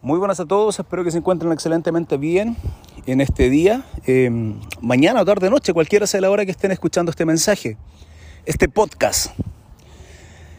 Muy 0.00 0.20
buenas 0.20 0.38
a 0.38 0.46
todos, 0.46 0.78
espero 0.78 1.02
que 1.02 1.10
se 1.10 1.18
encuentren 1.18 1.50
excelentemente 1.50 2.16
bien 2.18 2.56
en 3.06 3.20
este 3.20 3.50
día, 3.50 3.84
eh, 4.06 4.30
mañana 4.80 5.24
tarde 5.24 5.50
noche, 5.50 5.72
cualquiera 5.72 6.06
sea 6.06 6.20
la 6.20 6.30
hora 6.30 6.44
que 6.44 6.52
estén 6.52 6.70
escuchando 6.70 7.10
este 7.10 7.24
mensaje, 7.24 7.76
este 8.46 8.68
podcast. 8.68 9.32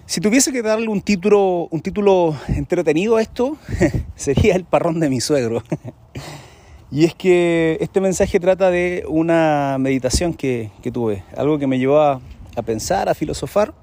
Si 0.06 0.20
tuviese 0.20 0.52
que 0.52 0.62
darle 0.62 0.90
un 0.90 1.00
título, 1.00 1.70
un 1.72 1.80
título 1.80 2.36
entretenido 2.50 3.16
a 3.16 3.22
esto, 3.22 3.58
sería 4.18 4.56
El 4.56 4.66
parrón 4.66 5.00
de 5.00 5.10
mi 5.10 5.22
suegro. 5.22 5.64
y 6.92 7.06
es 7.06 7.16
que 7.16 7.78
este 7.80 8.02
mensaje 8.02 8.42
trata 8.42 8.70
de 8.70 9.06
una 9.08 9.78
meditación 9.80 10.34
que, 10.34 10.70
que 10.84 10.92
tuve, 10.92 11.24
algo 11.38 11.58
que 11.58 11.66
me 11.66 11.80
llevó 11.80 12.02
a, 12.02 12.20
a 12.58 12.62
pensar, 12.62 13.08
a 13.08 13.14
filosofar, 13.14 13.74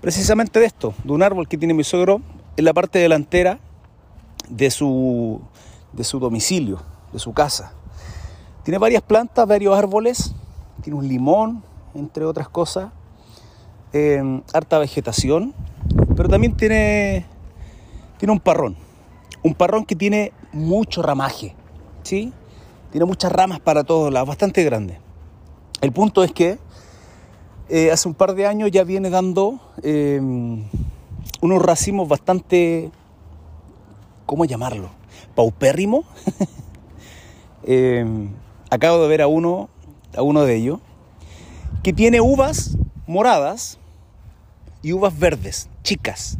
precisamente 0.00 0.58
de 0.58 0.66
esto, 0.66 0.92
de 1.04 1.12
un 1.12 1.22
árbol 1.22 1.46
que 1.46 1.56
tiene 1.56 1.72
mi 1.72 1.84
suegro 1.84 2.20
en 2.56 2.64
la 2.64 2.72
parte 2.74 2.98
delantera 2.98 3.60
de 4.48 4.70
su, 4.70 5.40
de 5.92 6.04
su 6.04 6.18
domicilio, 6.18 6.80
de 7.12 7.18
su 7.18 7.32
casa. 7.32 7.72
Tiene 8.62 8.78
varias 8.78 9.02
plantas, 9.02 9.46
varios 9.46 9.76
árboles, 9.76 10.34
tiene 10.82 10.98
un 10.98 11.08
limón, 11.08 11.62
entre 11.94 12.24
otras 12.24 12.48
cosas, 12.48 12.90
eh, 13.92 14.42
harta 14.52 14.78
vegetación, 14.78 15.54
pero 16.16 16.28
también 16.28 16.56
tiene, 16.56 17.26
tiene 18.18 18.32
un 18.32 18.40
parrón, 18.40 18.76
un 19.42 19.54
parrón 19.54 19.84
que 19.84 19.96
tiene 19.96 20.32
mucho 20.52 21.02
ramaje, 21.02 21.54
¿sí? 22.02 22.32
Tiene 22.90 23.04
muchas 23.04 23.32
ramas 23.32 23.60
para 23.60 23.84
todos 23.84 24.12
lados, 24.12 24.28
bastante 24.28 24.62
grande. 24.64 24.98
El 25.80 25.92
punto 25.92 26.22
es 26.22 26.32
que 26.32 26.58
eh, 27.68 27.90
hace 27.90 28.06
un 28.06 28.14
par 28.14 28.34
de 28.34 28.46
años 28.46 28.70
ya 28.70 28.84
viene 28.84 29.10
dando 29.10 29.60
eh, 29.82 30.20
unos 31.40 31.62
racimos 31.62 32.08
bastante 32.08 32.90
¿cómo 34.32 34.46
llamarlo? 34.46 34.88
Paupérrimo. 35.34 36.04
eh, 37.64 38.02
acabo 38.70 39.02
de 39.02 39.06
ver 39.06 39.20
a 39.20 39.26
uno, 39.26 39.68
a 40.16 40.22
uno 40.22 40.44
de 40.46 40.56
ellos, 40.56 40.80
que 41.82 41.92
tiene 41.92 42.22
uvas 42.22 42.78
moradas 43.06 43.78
y 44.80 44.94
uvas 44.94 45.18
verdes, 45.18 45.68
chicas. 45.82 46.38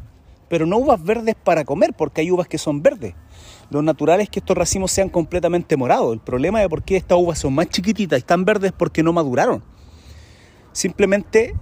Pero 0.49 0.65
no 0.65 0.79
uvas 0.79 1.05
verdes 1.05 1.35
para 1.35 1.67
comer, 1.67 1.93
porque 1.93 2.23
hay 2.23 2.31
uvas 2.31 2.49
que 2.49 2.57
son 2.57 2.83
verdes. 2.83 3.15
Lo 3.69 3.83
natural 3.83 4.23
es 4.23 4.31
que 4.31 4.39
estos 4.39 4.57
racimos 4.57 4.91
sean 4.91 5.11
completamente 5.11 5.77
morados. 5.77 6.15
El 6.15 6.21
problema 6.21 6.61
de 6.61 6.71
por 6.71 6.85
qué 6.85 6.97
estas 6.97 7.19
uvas 7.19 7.41
son 7.41 7.53
más 7.53 7.69
chiquititas 7.69 8.17
y 8.17 8.21
están 8.21 8.47
verdes 8.47 8.71
es 8.71 8.75
porque 8.75 9.03
no 9.03 9.13
maduraron. 9.13 9.63
Simplemente 10.73 11.55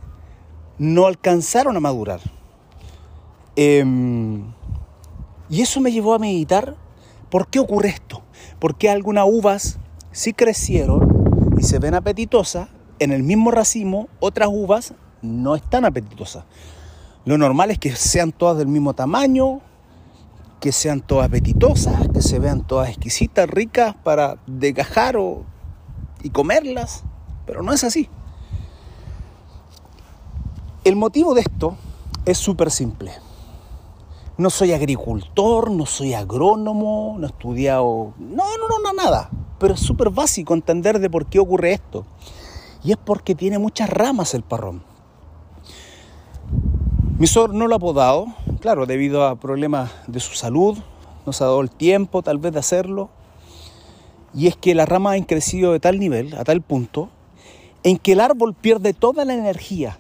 no 0.78 1.06
alcanzaron 1.06 1.77
a 1.77 1.81
madurar. 1.81 2.20
Eh, 3.56 3.84
y 5.51 5.62
eso 5.62 5.81
me 5.81 5.91
llevó 5.91 6.15
a 6.15 6.19
meditar 6.19 6.77
por 7.29 7.48
qué 7.48 7.59
ocurre 7.59 7.89
esto. 7.89 8.23
¿Por 8.59 8.77
qué 8.77 8.89
algunas 8.89 9.27
uvas 9.29 9.79
sí 10.12 10.33
crecieron 10.33 11.55
y 11.59 11.65
se 11.65 11.79
ven 11.79 11.95
apetitosas, 11.95 12.69
en 12.98 13.12
el 13.12 13.23
mismo 13.23 13.51
racimo 13.51 14.09
otras 14.21 14.48
uvas 14.51 14.95
no 15.23 15.56
están 15.56 15.84
apetitosas? 15.84 16.45
Lo 17.25 17.37
normal 17.37 17.71
es 17.71 17.78
que 17.78 17.95
sean 17.97 18.33
todas 18.33 18.59
del 18.59 18.69
mismo 18.69 18.95
tamaño, 18.95 19.61
que 20.61 20.73
sean 20.73 21.01
todas 21.01 21.27
apetitosas, 21.27 22.09
que 22.09 22.23
se 22.23 22.39
vean 22.39 22.67
todas 22.67 22.89
exquisitas, 22.89 23.48
ricas 23.48 23.95
para 24.05 24.39
degajar 24.47 25.17
o, 25.17 25.45
y 26.23 26.31
comerlas, 26.31 27.03
pero 27.47 27.62
no 27.62 27.73
es 27.73 27.83
así. 27.83 28.09
El 30.84 30.97
motivo 30.97 31.34
de 31.34 31.43
esto 31.43 31.77
es 32.25 32.39
súper 32.39 32.71
simple. 32.71 33.12
No 34.41 34.48
soy 34.48 34.72
agricultor, 34.72 35.70
no 35.70 35.84
soy 35.84 36.14
agrónomo, 36.14 37.14
no 37.19 37.27
he 37.27 37.28
estudiado... 37.28 38.14
No, 38.19 38.44
no, 38.56 38.78
no, 38.82 38.92
nada. 38.94 39.28
Pero 39.58 39.74
es 39.74 39.80
súper 39.80 40.08
básico 40.08 40.55
entender 40.55 40.98
de 40.98 41.10
por 41.10 41.27
qué 41.27 41.38
ocurre 41.38 41.74
esto. 41.74 42.06
Y 42.82 42.92
es 42.92 42.97
porque 42.97 43.34
tiene 43.34 43.58
muchas 43.58 43.91
ramas 43.91 44.32
el 44.32 44.42
parrón. 44.42 44.82
Mi 47.19 47.26
suegro 47.26 47.53
no 47.53 47.69
lo 47.69 47.75
ha 47.75 47.78
podado, 47.78 48.28
claro, 48.60 48.87
debido 48.87 49.26
a 49.26 49.37
problemas 49.37 49.91
de 50.06 50.20
su 50.20 50.34
salud. 50.34 50.78
No 51.26 51.34
se 51.34 51.44
ha 51.44 51.48
dado 51.48 51.60
el 51.60 51.70
tiempo 51.70 52.22
tal 52.22 52.38
vez 52.38 52.54
de 52.54 52.60
hacerlo. 52.60 53.10
Y 54.32 54.47
es 54.47 54.56
que 54.56 54.75
las 54.75 54.88
ramas 54.88 55.16
han 55.16 55.25
crecido 55.25 55.72
de 55.72 55.81
tal 55.81 56.00
nivel, 56.00 56.34
a 56.38 56.44
tal 56.44 56.62
punto, 56.62 57.10
en 57.82 57.98
que 57.98 58.12
el 58.12 58.20
árbol 58.20 58.54
pierde 58.54 58.94
toda 58.94 59.26
la 59.26 59.34
energía 59.34 59.98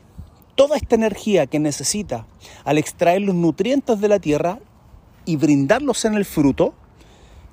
toda 0.54 0.76
esta 0.76 0.94
energía 0.94 1.46
que 1.46 1.58
necesita 1.58 2.26
al 2.64 2.78
extraer 2.78 3.22
los 3.22 3.34
nutrientes 3.34 4.00
de 4.00 4.08
la 4.08 4.18
tierra 4.18 4.58
y 5.24 5.36
brindarlos 5.36 6.04
en 6.04 6.14
el 6.14 6.24
fruto, 6.24 6.74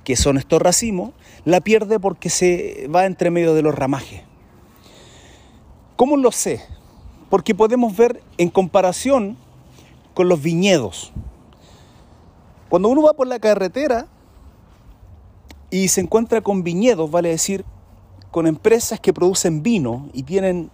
que 0.04 0.16
son 0.16 0.38
estos 0.38 0.62
racimos, 0.62 1.12
la 1.46 1.62
pierde 1.62 2.00
porque 2.00 2.30
se 2.30 2.88
va 2.94 3.06
entre 3.06 3.30
medio 3.30 3.54
de 3.54 3.62
los 3.62 3.76
ramajes. 3.76 4.24
¿Cómo 5.96 6.16
lo 6.18 6.32
sé? 6.32 6.62
Porque 7.30 7.56
podemos 7.56 7.96
ver 7.96 8.22
en 8.38 8.50
comparación 8.50 9.38
con 10.14 10.30
los 10.30 10.42
viñedos. 10.42 11.12
Cuando 12.70 12.90
uno 12.90 13.02
va 13.02 13.14
por 13.14 13.28
la 13.28 13.40
carretera 13.40 14.08
y 15.70 15.88
se 15.90 16.02
encuentra 16.02 16.42
con 16.42 16.64
viñedos, 16.64 17.10
vale 17.10 17.30
decir, 17.30 17.66
con 18.32 18.48
empresas 18.48 19.00
que 19.00 19.14
producen 19.14 19.64
vino 19.64 20.10
y 20.14 20.24
tienen 20.24 20.70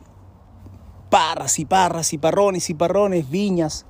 parras 1.13 1.59
y 1.59 1.65
parras 1.65 2.11
y 2.11 2.17
parrones 2.17 2.71
y 2.71 2.73
parrones, 2.73 3.29
viñas. 3.29 3.85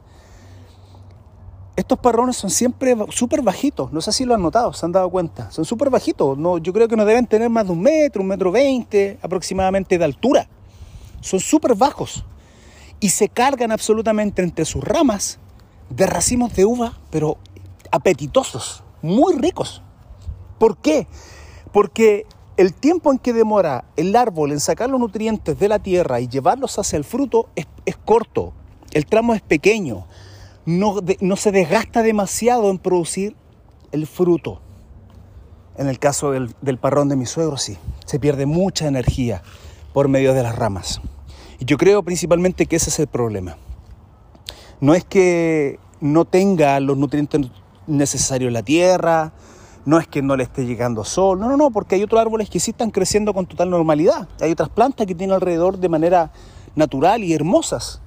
Estos 1.77 1.97
parrones 1.97 2.35
son 2.35 2.49
siempre 2.49 2.97
súper 3.11 3.41
bajitos, 3.41 3.93
no 3.93 4.01
sé 4.01 4.11
si 4.11 4.25
lo 4.25 4.35
han 4.35 4.41
notado, 4.41 4.73
se 4.73 4.85
han 4.85 4.91
dado 4.91 5.09
cuenta, 5.09 5.49
son 5.49 5.63
súper 5.63 5.89
bajitos, 5.89 6.37
no, 6.37 6.57
yo 6.57 6.73
creo 6.73 6.89
que 6.89 6.97
no 6.97 7.05
deben 7.05 7.25
tener 7.25 7.49
más 7.49 7.65
de 7.65 7.71
un 7.71 7.79
metro, 7.79 8.21
un 8.21 8.27
metro 8.27 8.51
veinte 8.51 9.19
aproximadamente 9.21 9.97
de 9.97 10.03
altura, 10.03 10.49
son 11.21 11.39
súper 11.39 11.75
bajos 11.75 12.25
y 12.99 13.07
se 13.07 13.29
cargan 13.29 13.71
absolutamente 13.71 14.43
entre 14.43 14.65
sus 14.65 14.83
ramas 14.83 15.39
de 15.89 16.05
racimos 16.05 16.53
de 16.53 16.65
uva, 16.65 16.99
pero 17.09 17.37
apetitosos, 17.89 18.83
muy 19.01 19.35
ricos. 19.35 19.81
¿Por 20.59 20.75
qué? 20.75 21.07
Porque 21.71 22.25
el 22.57 22.73
tiempo 22.73 23.11
en 23.11 23.19
que 23.19 23.33
demora 23.33 23.85
el 23.95 24.15
árbol 24.15 24.51
en 24.51 24.59
sacar 24.59 24.89
los 24.89 24.99
nutrientes 24.99 25.57
de 25.57 25.67
la 25.67 25.79
tierra 25.79 26.19
y 26.19 26.27
llevarlos 26.27 26.77
hacia 26.77 26.97
el 26.97 27.03
fruto 27.03 27.49
es, 27.55 27.67
es 27.85 27.97
corto, 27.97 28.53
el 28.91 29.05
tramo 29.05 29.33
es 29.33 29.41
pequeño, 29.41 30.05
no, 30.65 31.01
de, 31.01 31.17
no, 31.19 31.35
se 31.35 31.51
desgasta 31.51 32.03
demasiado 32.03 32.69
en 32.69 32.77
producir 32.77 33.35
el 33.91 34.07
fruto. 34.07 34.61
En 35.75 35.87
el 35.87 35.97
caso 35.97 36.31
del, 36.31 36.53
del 36.61 36.77
parrón 36.77 37.09
de 37.09 37.15
mi 37.15 37.25
suegro, 37.25 37.57
sí, 37.57 37.77
se 38.05 38.19
pierde 38.19 38.45
mucha 38.45 38.87
energía 38.87 39.41
por 39.91 40.07
medio 40.07 40.33
de 40.33 40.43
las 40.43 40.55
ramas. 40.55 41.01
Y 41.59 41.65
yo 41.65 41.77
creo 41.77 42.03
principalmente 42.03 42.67
que 42.67 42.75
ese 42.75 42.89
es 42.89 42.99
el 42.99 43.07
problema. 43.07 43.57
No 44.79 44.93
es 44.93 45.03
que 45.03 45.79
no 45.99 46.25
tenga 46.25 46.79
los 46.79 46.97
nutrientes 46.97 47.41
necesarios 47.87 48.51
la 48.51 48.63
tierra, 48.63 49.33
no 49.85 49.99
es 49.99 50.07
que 50.07 50.21
no 50.21 50.35
le 50.35 50.43
esté 50.43 50.65
llegando 50.65 51.03
sol, 51.03 51.39
no, 51.39 51.49
no, 51.49 51.57
no, 51.57 51.71
porque 51.71 51.95
hay 51.95 52.03
otros 52.03 52.21
árboles 52.21 52.49
que 52.49 52.59
sí 52.59 52.71
están 52.71 52.91
creciendo 52.91 53.33
con 53.33 53.45
total 53.45 53.69
normalidad. 53.69 54.27
Hay 54.39 54.51
otras 54.51 54.69
plantas 54.69 55.07
que 55.07 55.15
tienen 55.15 55.33
alrededor 55.33 55.77
de 55.77 55.89
manera 55.89 56.31
natural 56.75 57.23
y 57.23 57.33
hermosas. 57.33 58.01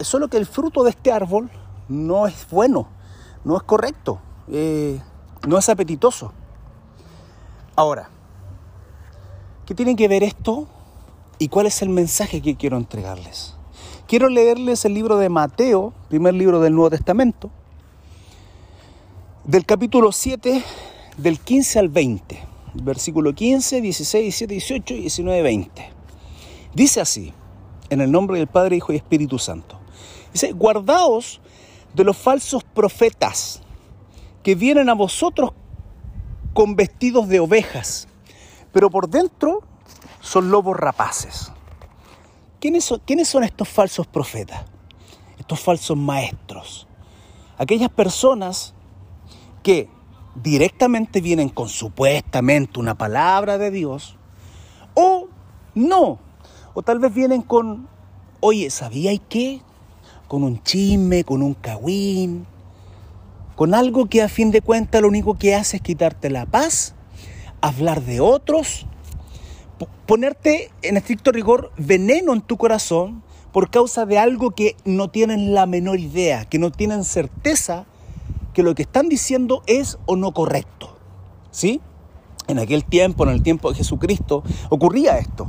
Solo 0.00 0.28
que 0.28 0.36
el 0.36 0.46
fruto 0.46 0.82
de 0.82 0.90
este 0.90 1.12
árbol 1.12 1.50
no 1.88 2.26
es 2.26 2.46
bueno, 2.50 2.88
no 3.44 3.56
es 3.56 3.62
correcto, 3.62 4.20
eh, 4.48 5.00
no 5.46 5.58
es 5.58 5.68
apetitoso. 5.68 6.32
Ahora, 7.76 8.10
¿qué 9.66 9.74
tiene 9.74 9.94
que 9.96 10.08
ver 10.08 10.22
esto 10.22 10.66
y 11.38 11.48
cuál 11.48 11.66
es 11.66 11.82
el 11.82 11.88
mensaje 11.88 12.42
que 12.42 12.56
quiero 12.56 12.76
entregarles? 12.76 13.54
Quiero 14.06 14.28
leerles 14.28 14.84
el 14.84 14.94
libro 14.94 15.18
de 15.18 15.28
Mateo, 15.28 15.92
primer 16.08 16.34
libro 16.34 16.60
del 16.60 16.74
Nuevo 16.74 16.90
Testamento, 16.90 17.50
del 19.44 19.64
capítulo 19.64 20.12
7, 20.12 20.62
del 21.16 21.40
15 21.40 21.78
al 21.78 21.88
20, 21.88 22.46
versículo 22.74 23.34
15, 23.34 23.80
16, 23.80 24.22
17, 24.24 24.52
18 24.54 24.94
y 24.94 25.00
19, 25.00 25.42
20. 25.42 25.90
Dice 26.74 27.00
así, 27.00 27.32
en 27.88 28.00
el 28.00 28.12
nombre 28.12 28.38
del 28.38 28.48
Padre, 28.48 28.76
Hijo 28.76 28.92
y 28.92 28.96
Espíritu 28.96 29.38
Santo. 29.38 29.78
Dice, 30.32 30.52
guardaos 30.52 31.40
de 31.94 32.04
los 32.04 32.16
falsos 32.16 32.62
profetas 32.64 33.62
que 34.42 34.54
vienen 34.54 34.88
a 34.88 34.94
vosotros 34.94 35.52
con 36.52 36.76
vestidos 36.76 37.28
de 37.28 37.40
ovejas, 37.40 38.08
pero 38.72 38.90
por 38.90 39.08
dentro 39.08 39.62
son 40.20 40.50
lobos 40.50 40.76
rapaces. 40.76 41.50
¿Quiénes 42.60 42.84
son, 42.84 43.00
¿Quiénes 43.06 43.28
son 43.28 43.42
estos 43.42 43.68
falsos 43.68 44.06
profetas? 44.06 44.64
Estos 45.38 45.60
falsos 45.60 45.96
maestros. 45.96 46.86
Aquellas 47.56 47.88
personas 47.88 48.74
que 49.62 49.88
directamente 50.34 51.20
vienen 51.20 51.48
con 51.48 51.68
supuestamente 51.68 52.78
una 52.78 52.96
palabra 52.96 53.58
de 53.58 53.70
Dios, 53.70 54.16
o 54.94 55.28
no, 55.74 56.18
o 56.74 56.82
tal 56.82 56.98
vez 56.98 57.12
vienen 57.12 57.42
con, 57.42 57.88
oye, 58.40 58.70
¿sabía 58.70 59.12
y 59.12 59.18
qué? 59.18 59.60
Con 60.28 60.42
un 60.42 60.62
chisme, 60.62 61.24
con 61.24 61.42
un 61.42 61.54
cagüín, 61.54 62.46
con 63.56 63.74
algo 63.74 64.06
que 64.06 64.22
a 64.22 64.28
fin 64.28 64.50
de 64.50 64.62
cuentas 64.62 65.02
lo 65.02 65.08
único 65.08 65.36
que 65.36 65.54
hace 65.54 65.76
es 65.76 65.82
quitarte 65.82 66.30
la 66.30 66.46
paz, 66.46 66.94
hablar 67.60 68.02
de 68.02 68.20
otros, 68.20 68.86
ponerte 70.06 70.70
en 70.82 70.96
estricto 70.96 71.32
rigor 71.32 71.72
veneno 71.76 72.32
en 72.32 72.40
tu 72.40 72.56
corazón 72.56 73.22
por 73.52 73.70
causa 73.70 74.06
de 74.06 74.18
algo 74.18 74.52
que 74.52 74.76
no 74.84 75.10
tienen 75.10 75.54
la 75.54 75.66
menor 75.66 75.98
idea, 75.98 76.44
que 76.44 76.58
no 76.58 76.70
tienen 76.70 77.04
certeza 77.04 77.86
que 78.52 78.62
lo 78.62 78.74
que 78.74 78.82
están 78.82 79.08
diciendo 79.08 79.62
es 79.66 79.98
o 80.06 80.16
no 80.16 80.32
correcto. 80.32 80.96
¿Sí? 81.50 81.80
En 82.48 82.58
aquel 82.58 82.84
tiempo, 82.84 83.24
en 83.24 83.30
el 83.30 83.42
tiempo 83.42 83.70
de 83.70 83.76
Jesucristo, 83.76 84.42
ocurría 84.70 85.18
esto, 85.18 85.48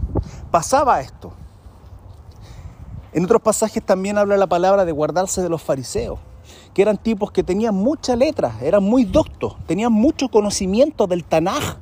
pasaba 0.52 1.02
esto. 1.02 1.34
En 3.14 3.26
otros 3.26 3.42
pasajes 3.42 3.84
también 3.84 4.18
habla 4.18 4.38
la 4.38 4.48
palabra 4.48 4.86
de 4.86 4.92
guardarse 4.92 5.42
de 5.42 5.50
los 5.50 5.62
fariseos, 5.62 6.20
que 6.74 6.82
eran 6.82 6.98
tipos 6.98 7.32
que 7.32 7.44
tenían 7.44 7.76
mucha 7.76 8.16
letra, 8.16 8.56
eran 8.62 8.84
muy 8.84 9.04
doctos, 9.04 9.58
tenían 9.66 9.92
mucho 9.92 10.30
conocimiento 10.30 11.08
del 11.08 11.24
Tanaj, 11.24 11.78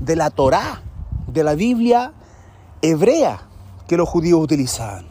de 0.00 0.16
la 0.16 0.30
Torá, 0.30 0.82
de 1.26 1.44
la 1.44 1.54
Biblia 1.54 2.12
hebrea 2.82 3.48
que 3.88 3.96
los 3.96 4.08
judíos 4.08 4.40
utilizaban. 4.40 5.06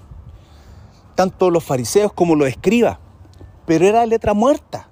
Tanto 1.16 1.50
los 1.50 1.64
fariseos 1.64 2.14
como 2.14 2.36
los 2.36 2.48
escribas, 2.48 3.00
pero 3.66 3.86
era 3.86 4.06
letra 4.06 4.34
muerta. 4.34 4.90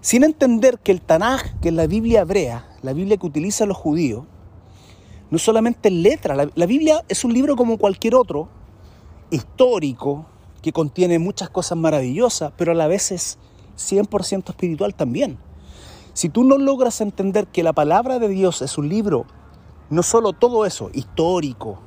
Sin 0.00 0.24
entender 0.24 0.78
que 0.78 0.92
el 0.92 1.00
Tanaj, 1.02 1.60
que 1.60 1.68
es 1.68 1.74
la 1.74 1.86
Biblia 1.86 2.22
hebrea, 2.22 2.68
la 2.82 2.92
Biblia 2.92 3.16
que 3.16 3.26
utilizan 3.26 3.68
los 3.68 3.76
judíos, 3.76 4.24
no 5.30 5.38
solamente 5.38 5.90
letra, 5.90 6.34
la, 6.34 6.48
la 6.54 6.66
Biblia 6.66 7.04
es 7.08 7.24
un 7.24 7.32
libro 7.32 7.54
como 7.54 7.78
cualquier 7.78 8.14
otro, 8.14 8.48
histórico, 9.30 10.26
que 10.62 10.72
contiene 10.72 11.18
muchas 11.18 11.50
cosas 11.50 11.78
maravillosas, 11.78 12.52
pero 12.56 12.72
a 12.72 12.74
la 12.74 12.86
vez 12.86 13.12
es 13.12 13.38
100% 13.78 14.50
espiritual 14.50 14.94
también. 14.94 15.38
Si 16.12 16.28
tú 16.28 16.44
no 16.44 16.58
logras 16.58 17.00
entender 17.00 17.46
que 17.46 17.62
la 17.62 17.72
palabra 17.72 18.18
de 18.18 18.28
Dios 18.28 18.62
es 18.62 18.76
un 18.78 18.88
libro, 18.88 19.26
no 19.88 20.02
solo 20.02 20.32
todo 20.32 20.66
eso, 20.66 20.90
histórico, 20.92 21.78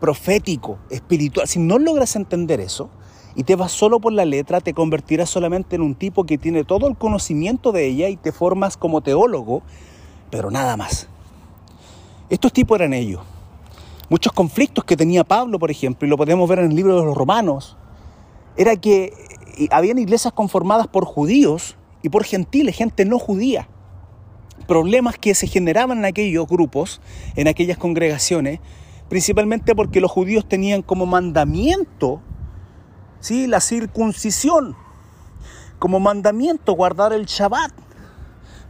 profético, 0.00 0.78
espiritual, 0.90 1.46
si 1.46 1.58
no 1.58 1.78
logras 1.78 2.16
entender 2.16 2.60
eso 2.60 2.90
y 3.34 3.44
te 3.44 3.56
vas 3.56 3.72
solo 3.72 4.00
por 4.00 4.12
la 4.12 4.24
letra, 4.24 4.60
te 4.60 4.74
convertirás 4.74 5.30
solamente 5.30 5.76
en 5.76 5.82
un 5.82 5.94
tipo 5.94 6.24
que 6.24 6.38
tiene 6.38 6.64
todo 6.64 6.88
el 6.88 6.96
conocimiento 6.96 7.72
de 7.72 7.86
ella 7.86 8.08
y 8.08 8.16
te 8.16 8.32
formas 8.32 8.76
como 8.76 9.00
teólogo, 9.00 9.62
pero 10.30 10.50
nada 10.50 10.76
más. 10.76 11.08
Estos 12.28 12.52
tipos 12.52 12.78
eran 12.78 12.94
ellos 12.94 13.20
muchos 14.10 14.32
conflictos 14.32 14.84
que 14.84 14.96
tenía 14.96 15.24
Pablo, 15.24 15.58
por 15.58 15.70
ejemplo, 15.70 16.06
y 16.06 16.10
lo 16.10 16.18
podemos 16.18 16.46
ver 16.46 16.58
en 16.58 16.66
el 16.66 16.76
libro 16.76 16.98
de 16.98 17.06
los 17.06 17.16
romanos, 17.16 17.76
era 18.56 18.76
que 18.76 19.14
eh, 19.56 19.68
habían 19.70 19.98
iglesias 19.98 20.34
conformadas 20.34 20.88
por 20.88 21.06
judíos 21.06 21.76
y 22.02 22.10
por 22.10 22.24
gentiles, 22.24 22.76
gente 22.76 23.06
no 23.06 23.18
judía. 23.18 23.68
Problemas 24.66 25.16
que 25.16 25.34
se 25.34 25.46
generaban 25.46 25.98
en 25.98 26.04
aquellos 26.04 26.46
grupos, 26.46 27.00
en 27.36 27.48
aquellas 27.48 27.78
congregaciones, 27.78 28.60
principalmente 29.08 29.74
porque 29.74 30.00
los 30.00 30.10
judíos 30.10 30.46
tenían 30.46 30.82
como 30.82 31.06
mandamiento 31.06 32.20
¿sí? 33.20 33.46
la 33.46 33.60
circuncisión, 33.60 34.76
como 35.78 36.00
mandamiento 36.00 36.72
guardar 36.72 37.12
el 37.12 37.26
Shabbat, 37.26 37.72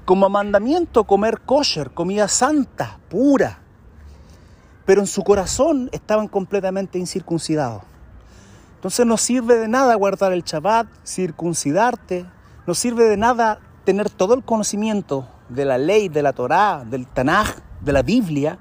como 0.04 0.28
mandamiento 0.28 1.04
comer 1.04 1.40
kosher, 1.40 1.92
comida 1.92 2.28
santa, 2.28 2.98
pura 3.08 3.60
pero 4.90 5.02
en 5.02 5.06
su 5.06 5.22
corazón 5.22 5.88
estaban 5.92 6.26
completamente 6.26 6.98
incircuncidados. 6.98 7.84
Entonces 8.74 9.06
no 9.06 9.16
sirve 9.18 9.54
de 9.54 9.68
nada 9.68 9.94
guardar 9.94 10.32
el 10.32 10.42
Shabbat, 10.42 10.88
circuncidarte, 11.06 12.26
no 12.66 12.74
sirve 12.74 13.04
de 13.04 13.16
nada 13.16 13.60
tener 13.84 14.10
todo 14.10 14.34
el 14.34 14.42
conocimiento 14.42 15.28
de 15.48 15.64
la 15.64 15.78
ley, 15.78 16.08
de 16.08 16.22
la 16.22 16.32
Torá, 16.32 16.84
del 16.84 17.06
Tanaj, 17.06 17.58
de 17.80 17.92
la 17.92 18.02
Biblia, 18.02 18.58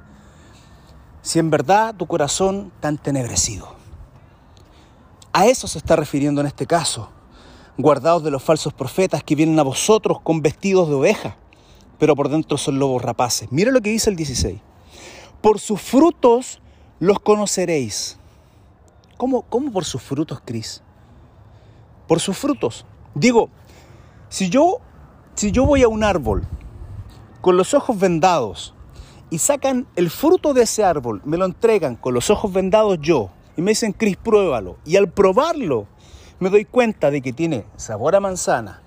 si 1.24 1.40
en 1.40 1.50
verdad 1.50 1.96
tu 1.96 2.06
corazón 2.06 2.72
está 2.76 2.90
entenebrecido. 2.90 3.79
A 5.32 5.46
eso 5.46 5.68
se 5.68 5.78
está 5.78 5.96
refiriendo 5.96 6.42
en 6.42 6.48
este 6.48 6.66
caso. 6.66 7.10
Guardados 7.78 8.24
de 8.24 8.32
los 8.32 8.44
falsos 8.44 8.74
profetas 8.74 9.24
que 9.24 9.36
vienen 9.36 9.60
a 9.60 9.64
vosotros 9.64 10.20
con 10.22 10.42
vestidos 10.42 10.90
de 10.90 10.96
oveja, 10.96 11.38
pero 11.98 12.16
por 12.16 12.30
dentro 12.30 12.58
son 12.58 12.80
lobos 12.80 13.02
rapaces. 13.04 13.52
Mira 13.52 13.72
lo 13.72 13.82
que 13.82 13.92
dice 13.92 14.10
el 14.10 14.16
16. 14.16 14.60
Por 15.42 15.60
sus 15.60 15.80
frutos 15.80 16.62
los 17.00 17.20
conoceréis. 17.20 18.18
¿Cómo, 19.18 19.44
cómo 19.44 19.72
por 19.72 19.86
sus 19.86 20.02
frutos, 20.02 20.42
Cris? 20.44 20.82
Por 22.08 22.20
sus 22.20 22.38
frutos. 22.38 22.86
Digo, 23.14 23.50
si 24.30 24.50
yo, 24.50 24.80
si 25.36 25.52
yo 25.52 25.66
voy 25.66 25.84
a 25.84 25.88
un 25.88 26.04
árbol 26.04 26.48
con 27.42 27.56
los 27.56 27.74
ojos 27.74 28.00
vendados 28.00 28.74
y 29.30 29.38
sacan 29.38 29.88
el 29.96 30.10
fruto 30.10 30.54
de 30.54 30.64
ese 30.64 30.84
árbol, 30.84 31.22
me 31.24 31.38
lo 31.38 31.46
entregan 31.46 31.96
con 31.96 32.14
los 32.14 32.30
ojos 32.30 32.52
vendados 32.52 32.98
yo 33.00 33.30
y 33.60 33.62
me 33.62 33.72
dicen, 33.72 33.92
Cris, 33.92 34.16
pruébalo. 34.16 34.78
Y 34.86 34.96
al 34.96 35.10
probarlo, 35.10 35.86
me 36.40 36.50
doy 36.50 36.64
cuenta 36.64 37.12
de 37.12 37.22
que 37.22 37.34
tiene 37.34 37.66
sabor 37.76 38.16
a 38.16 38.22
manzana, 38.22 38.82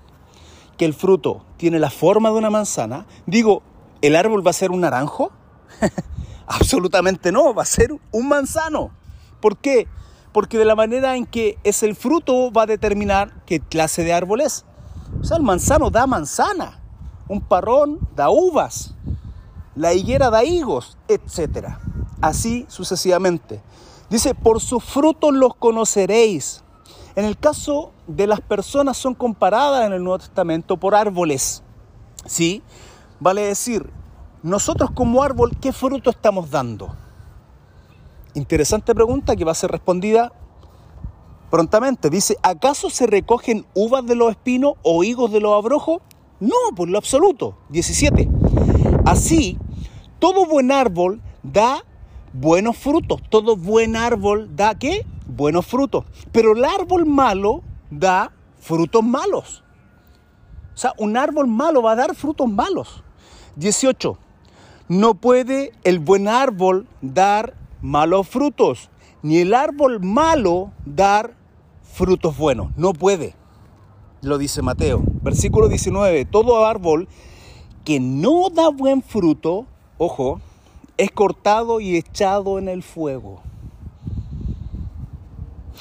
que 0.79 0.87
el 0.87 0.95
fruto 0.95 1.45
tiene 1.59 1.79
la 1.79 1.91
forma 1.91 2.31
de 2.31 2.37
una 2.37 2.49
manzana. 2.49 3.05
Digo, 3.27 3.63
¿el 4.01 4.17
árbol 4.17 4.47
va 4.47 4.49
a 4.49 4.55
ser 4.55 4.71
un 4.71 4.81
naranjo? 4.81 5.31
Absolutamente 6.47 7.33
no, 7.33 7.53
va 7.53 7.65
a 7.65 7.67
ser 7.67 7.93
un 8.13 8.29
manzano. 8.29 8.93
¿Por 9.43 9.59
qué? 9.59 9.89
Porque 10.33 10.57
de 10.57 10.65
la 10.65 10.75
manera 10.75 11.17
en 11.17 11.27
que 11.27 11.59
es 11.65 11.83
el 11.83 11.95
fruto 11.95 12.51
va 12.51 12.63
a 12.63 12.67
determinar 12.67 13.45
qué 13.45 13.61
clase 13.61 14.05
de 14.05 14.15
árbol 14.15 14.41
es. 14.41 14.65
O 15.21 15.25
sea, 15.25 15.37
el 15.37 15.43
manzano 15.43 15.91
da 15.91 16.07
manzana, 16.07 16.81
un 17.29 17.43
parrón 17.43 17.99
da 18.17 18.31
uvas, 18.31 18.95
la 19.75 19.93
higuera 19.93 20.31
da 20.31 20.45
higos, 20.45 20.97
etc. 21.09 21.75
Así 22.23 22.65
sucesivamente. 22.71 23.61
Dice, 24.13 24.35
por 24.35 24.61
sus 24.61 24.85
frutos 24.85 25.33
los 25.33 25.55
conoceréis. 25.55 26.63
En 27.17 27.25
el 27.25 27.39
caso 27.39 27.93
de 28.07 28.27
las 28.27 28.43
personas 28.43 28.99
son 28.99 29.15
comparadas 29.15 29.87
en 29.87 29.95
el 29.95 30.05
Nuevo 30.05 30.19
Testamento 30.19 30.77
por 30.77 30.95
árboles. 30.95 31.63
¿Sí? 32.27 32.63
Vale 33.21 33.41
decir, 33.41 33.89
nosotros 34.43 34.91
como 34.91 35.23
árbol, 35.23 35.57
¿qué 35.59 35.73
fruto 35.73 36.11
estamos 36.11 36.51
dando? 36.51 36.95
Interesante 38.35 38.95
pregunta 38.95 39.35
que 39.35 39.47
va 39.47 39.53
a 39.53 39.55
ser 39.55 39.71
respondida 39.71 40.31
prontamente. 41.51 42.11
Dice, 42.11 42.37
¿acaso 42.43 42.91
se 42.91 43.07
recogen 43.07 43.65
uvas 43.73 44.05
de 44.05 44.15
los 44.15 44.31
espinos 44.33 44.75
o 44.83 45.05
higos 45.05 45.33
de 45.33 45.41
los 45.41 45.57
abrojos? 45.57 46.03
No, 46.39 46.57
por 46.77 46.91
lo 46.91 46.99
absoluto. 46.99 47.57
17. 47.71 48.29
Así, 49.07 49.57
todo 50.19 50.45
buen 50.45 50.71
árbol 50.71 51.23
da 51.43 51.83
buenos 52.33 52.77
frutos. 52.77 53.21
Todo 53.29 53.57
buen 53.57 53.97
árbol 53.97 54.55
da 54.57 54.75
qué? 54.75 55.05
Buenos 55.27 55.67
frutos. 55.67 56.05
Pero 56.33 56.53
el 56.53 56.65
árbol 56.65 57.07
malo 57.07 57.63
da 57.91 58.33
frutos 58.61 59.03
malos. 59.03 59.63
O 60.75 60.79
sea, 60.79 60.93
un 60.99 61.17
árbol 61.17 61.47
malo 61.47 61.83
va 61.83 61.93
a 61.93 61.97
dar 61.97 62.15
frutos 62.15 62.49
malos. 62.49 63.03
18. 63.57 64.19
No 64.89 65.15
puede 65.15 65.73
el 65.85 65.99
buen 65.99 66.29
árbol 66.29 66.87
dar 67.01 67.55
malos 67.81 68.29
frutos, 68.29 68.91
ni 69.23 69.39
el 69.39 69.55
árbol 69.55 70.01
malo 70.01 70.73
dar 70.85 71.35
frutos 71.83 72.37
buenos. 72.37 72.69
No 72.77 72.93
puede. 72.93 73.35
Lo 74.23 74.39
dice 74.39 74.63
Mateo. 74.63 75.03
Versículo 75.23 75.69
19. 75.69 76.25
Todo 76.25 76.65
árbol 76.65 77.09
que 77.85 78.01
no 78.01 78.49
da 78.51 78.69
buen 78.71 79.03
fruto, 79.03 79.67
ojo, 79.99 80.41
es 81.03 81.11
cortado 81.11 81.81
y 81.81 81.97
echado 81.97 82.61
en 82.61 82.69
el 82.69 82.85
fuego. 82.85 83.41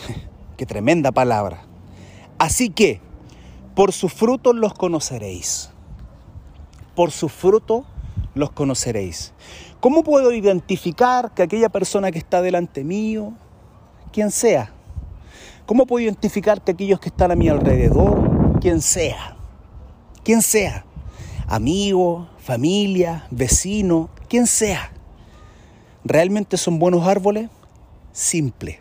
Qué 0.58 0.66
tremenda 0.66 1.12
palabra. 1.12 1.62
Así 2.40 2.72
que, 2.72 3.00
por 3.76 3.92
sus 3.92 4.12
frutos 4.12 4.56
los 4.56 4.74
conoceréis. 4.74 5.70
Por 6.96 7.12
sus 7.12 7.32
frutos 7.32 7.86
los 8.34 8.50
conoceréis. 8.50 9.32
¿Cómo 9.80 10.04
puedo 10.04 10.34
identificar 10.34 11.36
que 11.36 11.44
aquella 11.44 11.70
persona 11.70 12.12
que 12.12 12.18
está 12.18 12.42
delante 12.42 12.84
mío, 12.84 13.34
quien 14.12 14.32
sea? 14.32 14.74
¿Cómo 15.68 15.86
puedo 15.86 16.04
identificar 16.04 16.64
que 16.64 16.72
aquellos 16.72 17.00
que 17.00 17.10
están 17.10 17.30
a 17.30 17.36
mi 17.36 17.48
alrededor, 17.48 18.60
quien 18.60 18.82
sea? 18.82 19.38
Quien 20.24 20.42
sea. 20.42 20.84
Amigo, 21.46 22.28
familia, 22.40 23.28
vecino, 23.30 24.10
quien 24.28 24.48
sea. 24.48 24.92
¿Realmente 26.04 26.58
son 26.58 26.80
buenos 26.80 27.08
árboles? 27.08 27.50
Simple, 28.12 28.80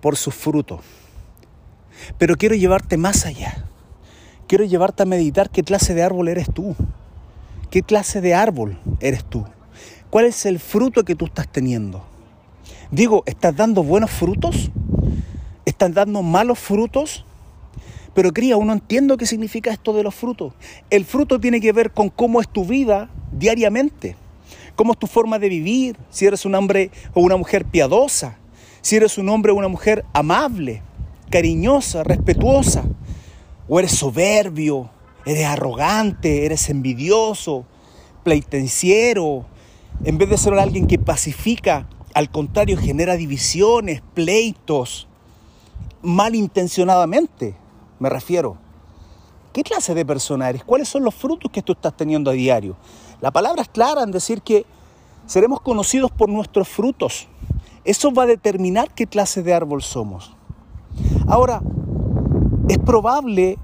por 0.00 0.16
sus 0.16 0.34
frutos. 0.34 0.80
Pero 2.18 2.36
quiero 2.36 2.54
llevarte 2.54 2.96
más 2.96 3.26
allá. 3.26 3.66
Quiero 4.46 4.64
llevarte 4.64 5.02
a 5.02 5.06
meditar 5.06 5.50
qué 5.50 5.62
clase 5.62 5.94
de 5.94 6.02
árbol 6.02 6.28
eres 6.28 6.52
tú. 6.52 6.74
¿Qué 7.70 7.82
clase 7.82 8.20
de 8.20 8.34
árbol 8.34 8.78
eres 9.00 9.24
tú? 9.24 9.44
¿Cuál 10.08 10.26
es 10.26 10.46
el 10.46 10.60
fruto 10.60 11.04
que 11.04 11.14
tú 11.14 11.26
estás 11.26 11.48
teniendo? 11.48 12.04
Digo, 12.90 13.22
¿estás 13.26 13.56
dando 13.56 13.82
buenos 13.82 14.10
frutos? 14.10 14.70
¿Estás 15.64 15.92
dando 15.92 16.22
malos 16.22 16.58
frutos? 16.58 17.24
Pero 18.14 18.32
cría, 18.32 18.56
uno 18.56 18.72
entiendo 18.72 19.16
qué 19.16 19.26
significa 19.26 19.70
esto 19.72 19.92
de 19.92 20.02
los 20.02 20.14
frutos. 20.14 20.54
El 20.88 21.04
fruto 21.04 21.38
tiene 21.38 21.60
que 21.60 21.72
ver 21.72 21.90
con 21.90 22.08
cómo 22.08 22.40
es 22.40 22.48
tu 22.48 22.64
vida 22.64 23.10
diariamente, 23.32 24.16
cómo 24.76 24.92
es 24.92 24.98
tu 24.98 25.06
forma 25.06 25.38
de 25.38 25.48
vivir, 25.48 25.96
si 26.10 26.26
eres 26.26 26.44
un 26.44 26.54
hombre 26.54 26.90
o 27.14 27.20
una 27.20 27.36
mujer 27.36 27.64
piadosa, 27.64 28.38
si 28.82 28.96
eres 28.96 29.18
un 29.18 29.28
hombre 29.28 29.52
o 29.52 29.56
una 29.56 29.68
mujer 29.68 30.04
amable, 30.12 30.82
cariñosa, 31.30 32.04
respetuosa, 32.04 32.84
o 33.68 33.78
eres 33.80 33.92
soberbio, 33.92 34.88
eres 35.24 35.46
arrogante, 35.46 36.46
eres 36.46 36.70
envidioso, 36.70 37.64
pleitenciero, 38.22 39.46
en 40.04 40.18
vez 40.18 40.30
de 40.30 40.38
ser 40.38 40.54
alguien 40.54 40.86
que 40.86 40.98
pacifica, 40.98 41.88
al 42.14 42.30
contrario, 42.30 42.76
genera 42.76 43.16
divisiones, 43.16 44.02
pleitos, 44.14 45.08
malintencionadamente 46.02 47.56
me 47.98 48.10
refiero. 48.10 48.58
¿Qué 49.52 49.62
clase 49.62 49.94
de 49.94 50.04
persona 50.04 50.50
eres? 50.50 50.64
¿Cuáles 50.64 50.88
son 50.88 51.02
los 51.02 51.14
frutos 51.14 51.50
que 51.50 51.62
tú 51.62 51.72
estás 51.72 51.96
teniendo 51.96 52.30
a 52.30 52.34
diario? 52.34 52.76
La 53.20 53.30
palabra 53.30 53.62
es 53.62 53.68
clara 53.68 54.02
en 54.02 54.10
decir 54.10 54.42
que 54.42 54.66
seremos 55.26 55.60
conocidos 55.60 56.10
por 56.10 56.28
nuestros 56.28 56.68
frutos. 56.68 57.28
Eso 57.84 58.12
va 58.12 58.24
a 58.24 58.26
determinar 58.26 58.90
qué 58.94 59.06
clase 59.06 59.42
de 59.42 59.54
árbol 59.54 59.82
somos. 59.82 60.36
Ahora, 61.26 61.62
es 62.68 62.78
probable 62.78 63.58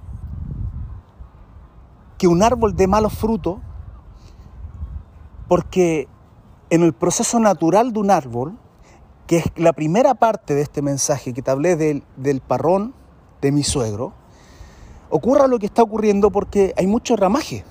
que 2.18 2.28
un 2.28 2.42
árbol 2.42 2.76
dé 2.76 2.86
malos 2.86 3.12
frutos 3.14 3.58
porque 5.48 6.08
en 6.70 6.82
el 6.82 6.92
proceso 6.92 7.38
natural 7.40 7.92
de 7.92 7.98
un 7.98 8.10
árbol, 8.10 8.56
que 9.26 9.38
es 9.38 9.44
la 9.56 9.72
primera 9.72 10.14
parte 10.14 10.54
de 10.54 10.62
este 10.62 10.82
mensaje 10.82 11.34
que 11.34 11.42
te 11.42 11.50
hablé 11.50 11.76
del, 11.76 12.04
del 12.16 12.40
parrón 12.40 12.94
de 13.42 13.52
mi 13.52 13.62
suegro, 13.62 14.12
ocurra 15.10 15.46
lo 15.46 15.58
que 15.58 15.66
está 15.66 15.82
ocurriendo 15.82 16.30
porque 16.30 16.72
hay 16.76 16.86
mucho 16.86 17.16
ramaje. 17.16 17.64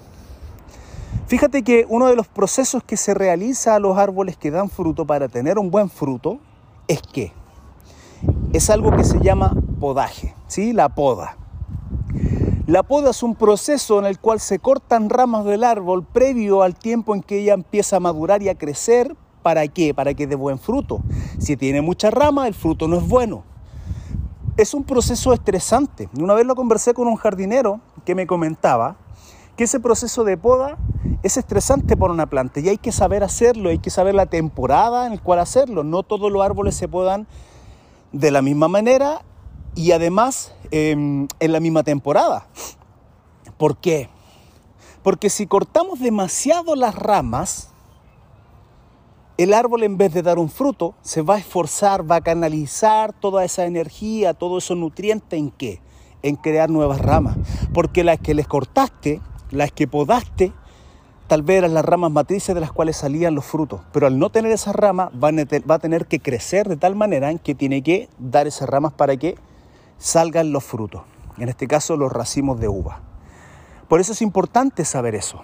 Fíjate 1.32 1.64
que 1.64 1.86
uno 1.88 2.08
de 2.08 2.18
los 2.18 2.28
procesos 2.28 2.84
que 2.84 2.98
se 2.98 3.14
realiza 3.14 3.76
a 3.76 3.80
los 3.80 3.98
árboles 3.98 4.36
que 4.36 4.52
dan 4.52 4.70
fruto 4.70 5.06
para 5.06 5.30
tener 5.30 5.58
un 5.58 5.72
buen 5.72 5.90
fruto 5.90 6.40
es 6.90 7.02
que 7.02 7.32
es 8.52 8.70
algo 8.70 8.94
que 8.94 9.06
se 9.06 9.18
llama 9.22 9.56
podaje, 9.80 10.36
¿sí? 10.48 10.74
La 10.74 10.90
poda. 10.90 11.38
La 12.68 12.84
poda 12.84 13.12
es 13.12 13.24
un 13.24 13.36
proceso 13.36 13.98
en 14.00 14.08
el 14.08 14.20
cual 14.20 14.42
se 14.42 14.60
cortan 14.60 15.10
ramas 15.10 15.46
del 15.46 15.64
árbol 15.64 16.04
previo 16.04 16.64
al 16.64 16.76
tiempo 16.76 17.16
en 17.16 17.24
que 17.24 17.40
ella 17.40 17.54
empieza 17.54 17.96
a 17.96 18.02
madurar 18.02 18.44
y 18.44 18.50
a 18.50 18.56
crecer. 18.56 19.16
¿Para 19.42 19.66
qué? 19.70 19.94
Para 19.94 20.14
que 20.14 20.28
dé 20.28 20.36
buen 20.36 20.60
fruto. 20.60 21.00
Si 21.40 21.56
tiene 21.56 21.82
mucha 21.82 22.12
rama, 22.12 22.46
el 22.46 22.56
fruto 22.56 22.90
no 22.90 22.98
es 22.98 23.08
bueno 23.08 23.46
es 24.58 24.74
un 24.74 24.84
proceso 24.84 25.34
estresante. 25.34 26.10
Una 26.20 26.34
vez 26.34 26.46
lo 26.46 26.56
conversé 26.56 26.94
con 26.94 27.08
un 27.08 27.16
jardinero 27.16 27.80
que 28.06 28.16
me 28.16 28.28
comentaba 28.28 28.98
que 29.56 29.66
ese 29.66 29.80
proceso 29.80 30.24
de 30.24 30.38
poda 30.38 30.78
es 31.24 31.38
estresante 31.38 31.96
para 31.96 32.14
una 32.14 32.28
planta 32.28 32.60
y 32.60 32.70
hay 32.70 32.78
que 32.78 32.92
saber 32.92 33.24
hacerlo, 33.24 33.70
hay 33.70 33.80
que 33.80 33.90
saber 33.90 34.16
la 34.16 34.26
temporada 34.26 35.06
en 35.06 35.16
la 35.16 35.22
cual 35.22 35.40
hacerlo. 35.40 35.84
No 35.84 36.04
todos 36.04 36.32
los 36.32 36.44
árboles 36.44 36.76
se 36.76 36.88
podan 36.88 37.28
de 38.12 38.32
la 38.32 38.42
misma 38.42 38.68
manera 38.68 39.22
y 39.76 39.92
además 39.92 40.54
em, 40.72 41.28
en 41.40 41.52
la 41.52 41.60
misma 41.60 41.84
temporada. 41.84 42.48
¿Por 43.58 43.78
qué? 43.78 44.10
Porque 45.04 45.30
si 45.30 45.48
cortamos 45.48 46.00
demasiado 46.00 46.76
las 46.76 46.96
ramas, 46.96 47.70
el 49.38 49.54
árbol 49.54 49.84
en 49.84 49.98
vez 49.98 50.14
de 50.14 50.22
dar 50.22 50.38
un 50.38 50.50
fruto, 50.50 50.94
se 51.02 51.22
va 51.22 51.36
a 51.36 51.40
esforzar, 51.40 52.10
va 52.10 52.18
a 52.18 52.22
canalizar 52.22 53.14
toda 53.14 53.44
esa 53.44 53.66
energía, 53.66 54.34
todos 54.34 54.66
esos 54.66 54.78
nutrientes 54.78 55.40
en 55.40 55.50
qué? 55.50 55.82
En 56.22 56.36
crear 56.36 56.70
nuevas 56.70 57.02
ramas. 57.02 57.38
Porque 57.74 58.04
las 58.04 58.20
que 58.20 58.36
les 58.36 58.48
cortaste, 58.48 59.22
las 59.52 59.72
que 59.72 59.88
podaste, 59.88 60.54
tal 61.28 61.44
vez 61.44 61.60
eran 61.60 61.74
las 61.74 61.86
ramas 61.86 62.12
matrices 62.12 62.56
de 62.56 62.62
las 62.62 62.72
cuales 62.72 62.98
salían 62.98 63.36
los 63.36 63.46
frutos. 63.46 63.82
Pero 63.92 64.08
al 64.08 64.18
no 64.18 64.30
tener 64.30 64.52
esas 64.52 64.76
ramas, 64.76 65.10
va 65.14 65.76
a 65.76 65.80
tener 65.80 66.08
que 66.08 66.20
crecer 66.20 66.68
de 66.68 66.78
tal 66.78 66.96
manera 66.96 67.32
en 67.32 67.40
que 67.40 67.56
tiene 67.56 67.84
que 67.84 68.10
dar 68.18 68.48
esas 68.48 68.68
ramas 68.70 68.94
para 68.94 69.16
que 69.18 69.38
salgan 69.98 70.52
los 70.52 70.64
frutos. 70.64 71.04
En 71.38 71.50
este 71.50 71.68
caso, 71.68 71.96
los 71.96 72.12
racimos 72.12 72.60
de 72.60 72.68
uva. 72.68 73.02
Por 73.88 74.00
eso 74.00 74.14
es 74.14 74.22
importante 74.22 74.86
saber 74.86 75.16
eso. 75.16 75.42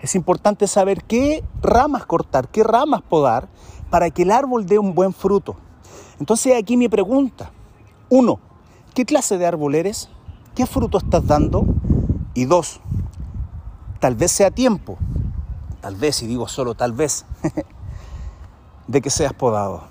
Es 0.00 0.14
importante 0.14 0.66
saber 0.66 1.02
qué 1.04 1.42
ramas 1.60 2.06
cortar, 2.06 2.48
qué 2.48 2.62
ramas 2.62 3.02
podar 3.02 3.48
para 3.90 4.10
que 4.10 4.22
el 4.22 4.30
árbol 4.30 4.66
dé 4.66 4.78
un 4.78 4.94
buen 4.94 5.12
fruto. 5.12 5.56
Entonces 6.20 6.54
aquí 6.56 6.76
mi 6.76 6.88
pregunta. 6.88 7.50
Uno, 8.08 8.38
¿qué 8.94 9.04
clase 9.04 9.38
de 9.38 9.46
árbol 9.46 9.74
eres? 9.74 10.08
¿Qué 10.54 10.66
fruto 10.66 10.98
estás 10.98 11.26
dando? 11.26 11.64
Y 12.34 12.44
dos, 12.44 12.80
tal 14.00 14.14
vez 14.14 14.32
sea 14.32 14.50
tiempo, 14.50 14.98
tal 15.80 15.96
vez, 15.96 16.22
y 16.22 16.26
digo 16.26 16.48
solo 16.48 16.74
tal 16.74 16.92
vez, 16.92 17.24
de 18.86 19.00
que 19.00 19.10
seas 19.10 19.32
podado. 19.32 19.84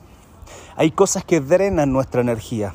Hay 0.76 0.92
cosas 0.92 1.24
que 1.24 1.42
drenan 1.42 1.92
nuestra 1.92 2.22
energía, 2.22 2.74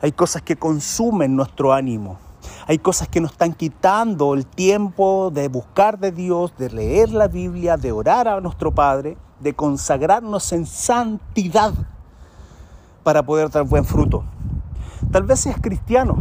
hay 0.00 0.12
cosas 0.12 0.42
que 0.42 0.56
consumen 0.56 1.36
nuestro 1.36 1.72
ánimo. 1.72 2.18
Hay 2.66 2.78
cosas 2.78 3.08
que 3.08 3.20
nos 3.20 3.32
están 3.32 3.54
quitando 3.54 4.34
el 4.34 4.46
tiempo 4.46 5.30
de 5.32 5.48
buscar 5.48 5.98
de 5.98 6.12
Dios, 6.12 6.56
de 6.56 6.70
leer 6.70 7.10
la 7.10 7.26
Biblia, 7.26 7.76
de 7.76 7.90
orar 7.90 8.28
a 8.28 8.40
nuestro 8.40 8.72
Padre, 8.72 9.16
de 9.40 9.54
consagrarnos 9.54 10.52
en 10.52 10.66
santidad 10.66 11.72
para 13.02 13.22
poder 13.24 13.50
dar 13.50 13.64
buen 13.64 13.84
fruto. 13.84 14.24
Tal 15.10 15.24
vez 15.24 15.40
seas 15.40 15.60
cristiano 15.60 16.16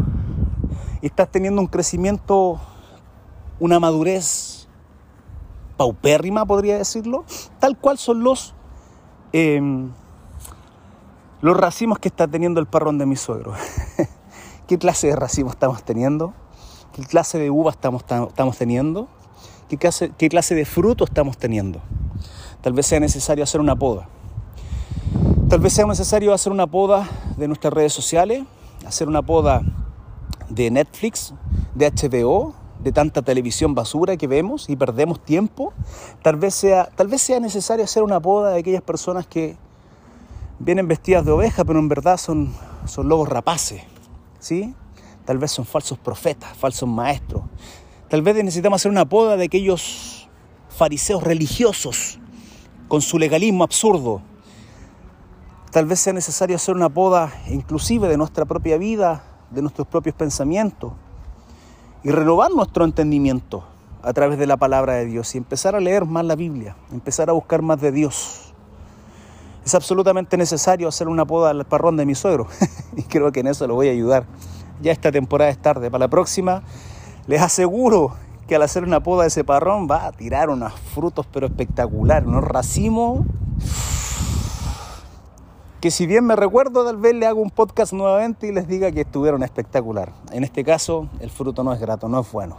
y 1.01 1.07
estás 1.07 1.29
teniendo 1.29 1.61
un 1.61 1.67
crecimiento, 1.67 2.59
una 3.61 3.79
madurez 3.79 4.67
paupérrima, 5.77 6.47
podría 6.47 6.79
decirlo, 6.79 7.25
tal 7.59 7.77
cual 7.77 7.99
son 7.99 8.23
los, 8.23 8.55
em, 9.33 9.91
los 11.41 11.55
racimos 11.55 11.99
que 11.99 12.07
está 12.07 12.27
teniendo 12.27 12.59
el 12.59 12.65
parrón 12.65 12.97
de 12.97 13.05
mi 13.05 13.15
suegro. 13.15 13.53
qué 14.67 14.79
clase 14.79 15.07
de 15.07 15.15
racimo 15.15 15.51
estamos 15.51 15.83
teniendo, 15.83 16.33
qué 16.91 17.03
clase 17.03 17.37
de 17.37 17.51
uva 17.51 17.69
estamos, 17.69 18.01
estamos 18.01 18.57
teniendo, 18.57 19.07
qué 19.69 19.77
clase, 19.77 20.11
qué 20.17 20.27
clase 20.27 20.55
de 20.55 20.65
fruto 20.65 21.03
estamos 21.03 21.37
teniendo. 21.37 21.81
Tal 22.61 22.73
vez 22.73 22.87
sea 22.87 22.99
necesario 22.99 23.43
hacer 23.43 23.61
una 23.61 23.75
poda. 23.75 24.09
Tal 25.49 25.59
vez 25.59 25.73
sea 25.73 25.85
necesario 25.85 26.33
hacer 26.33 26.51
una 26.51 26.65
poda 26.65 27.07
de 27.37 27.47
nuestras 27.47 27.73
redes 27.73 27.93
sociales, 27.93 28.43
hacer 28.87 29.07
una 29.07 29.21
poda 29.21 29.61
de 30.49 30.71
Netflix, 30.71 31.35
de 31.75 31.91
HBO, 31.91 32.55
de 32.83 32.91
tanta 32.91 33.21
televisión 33.21 33.75
basura 33.75 34.17
que 34.17 34.27
vemos 34.27 34.69
y 34.69 34.75
perdemos 34.75 35.23
tiempo. 35.23 35.73
Tal 36.23 36.35
vez 36.35 36.55
sea, 36.55 36.89
tal 36.95 37.07
vez 37.07 37.21
sea 37.21 37.39
necesario 37.39 37.85
hacer 37.85 38.03
una 38.03 38.19
poda 38.19 38.51
de 38.51 38.59
aquellas 38.59 38.81
personas 38.81 39.27
que 39.27 39.55
vienen 40.59 40.88
vestidas 40.88 41.25
de 41.25 41.31
oveja, 41.31 41.63
pero 41.63 41.79
en 41.79 41.89
verdad 41.89 42.17
son, 42.17 42.53
son 42.85 43.07
lobos 43.07 43.29
rapaces. 43.29 43.83
¿sí? 44.39 44.73
Tal 45.25 45.38
vez 45.38 45.51
son 45.51 45.65
falsos 45.65 45.97
profetas, 45.97 46.57
falsos 46.57 46.89
maestros. 46.89 47.43
Tal 48.09 48.21
vez 48.21 48.35
necesitamos 48.35 48.81
hacer 48.81 48.91
una 48.91 49.05
poda 49.05 49.38
de 49.38 49.45
aquellos 49.45 50.27
fariseos 50.69 51.23
religiosos 51.23 52.19
con 52.88 53.01
su 53.01 53.19
legalismo 53.19 53.63
absurdo. 53.63 54.21
Tal 55.71 55.85
vez 55.85 56.00
sea 56.01 56.11
necesario 56.11 56.55
hacer 56.55 56.75
una 56.75 56.89
poda 56.89 57.31
inclusive 57.50 58.09
de 58.09 58.17
nuestra 58.17 58.45
propia 58.45 58.77
vida, 58.77 59.23
de 59.51 59.61
nuestros 59.61 59.88
propios 59.88 60.15
pensamientos 60.15 60.91
y 62.03 62.12
renovar 62.12 62.51
nuestro 62.51 62.86
entendimiento 62.86 63.63
a 64.03 64.13
través 64.13 64.39
de 64.39 64.48
la 64.48 64.58
palabra 64.58 64.93
de 64.93 65.05
Dios 65.05 65.36
y 65.36 65.38
empezar 65.38 65.75
a 65.75 65.79
leer 65.79 66.05
más 66.05 66.25
la 66.25 66.36
Biblia, 66.36 66.75
empezar 66.91 67.29
a 67.29 67.34
buscar 67.34 67.62
más 67.62 67.79
de 67.79 67.91
Dios 67.91 68.51
es 69.65 69.75
absolutamente 69.75 70.38
necesario 70.38 70.88
hacer 70.88 71.08
una 71.08 71.25
poda 71.25 71.51
al 71.51 71.65
parrón 71.65 71.98
de 71.98 72.05
mi 72.05 72.15
suegro 72.15 72.48
y 72.96 73.03
creo 73.03 73.31
que 73.31 73.41
en 73.41 73.48
eso 73.48 73.67
lo 73.67 73.75
voy 73.75 73.89
a 73.89 73.91
ayudar. 73.91 74.25
Ya 74.81 74.91
esta 74.91 75.12
temporada 75.12 75.51
es 75.51 75.60
tarde, 75.60 75.91
para 75.91 76.05
la 76.05 76.10
próxima 76.10 76.63
les 77.27 77.41
aseguro 77.41 78.15
que 78.48 78.55
al 78.55 78.63
hacer 78.63 78.84
una 78.84 79.01
poda 79.01 79.24
de 79.24 79.27
ese 79.27 79.43
parrón 79.43 79.88
va 79.89 80.08
a 80.08 80.12
tirar 80.12 80.50
unos 80.50 80.74
frutos 80.74 81.27
pero 81.31 81.46
espectaculares, 81.48 82.27
unos 82.27 82.43
racimos 82.43 83.25
que 85.81 85.89
si 85.89 86.05
bien 86.05 86.23
me 86.25 86.35
recuerdo 86.35 86.85
tal 86.85 86.97
vez 86.97 87.15
le 87.15 87.25
hago 87.25 87.41
un 87.41 87.50
podcast 87.50 87.91
nuevamente 87.91 88.47
y 88.47 88.51
les 88.51 88.67
diga 88.67 88.91
que 88.91 89.01
estuvieron 89.01 89.41
espectacular. 89.41 90.13
En 90.31 90.43
este 90.43 90.63
caso 90.63 91.07
el 91.19 91.31
fruto 91.31 91.63
no 91.63 91.73
es 91.73 91.79
grato, 91.79 92.07
no 92.07 92.19
es 92.19 92.31
bueno. 92.31 92.57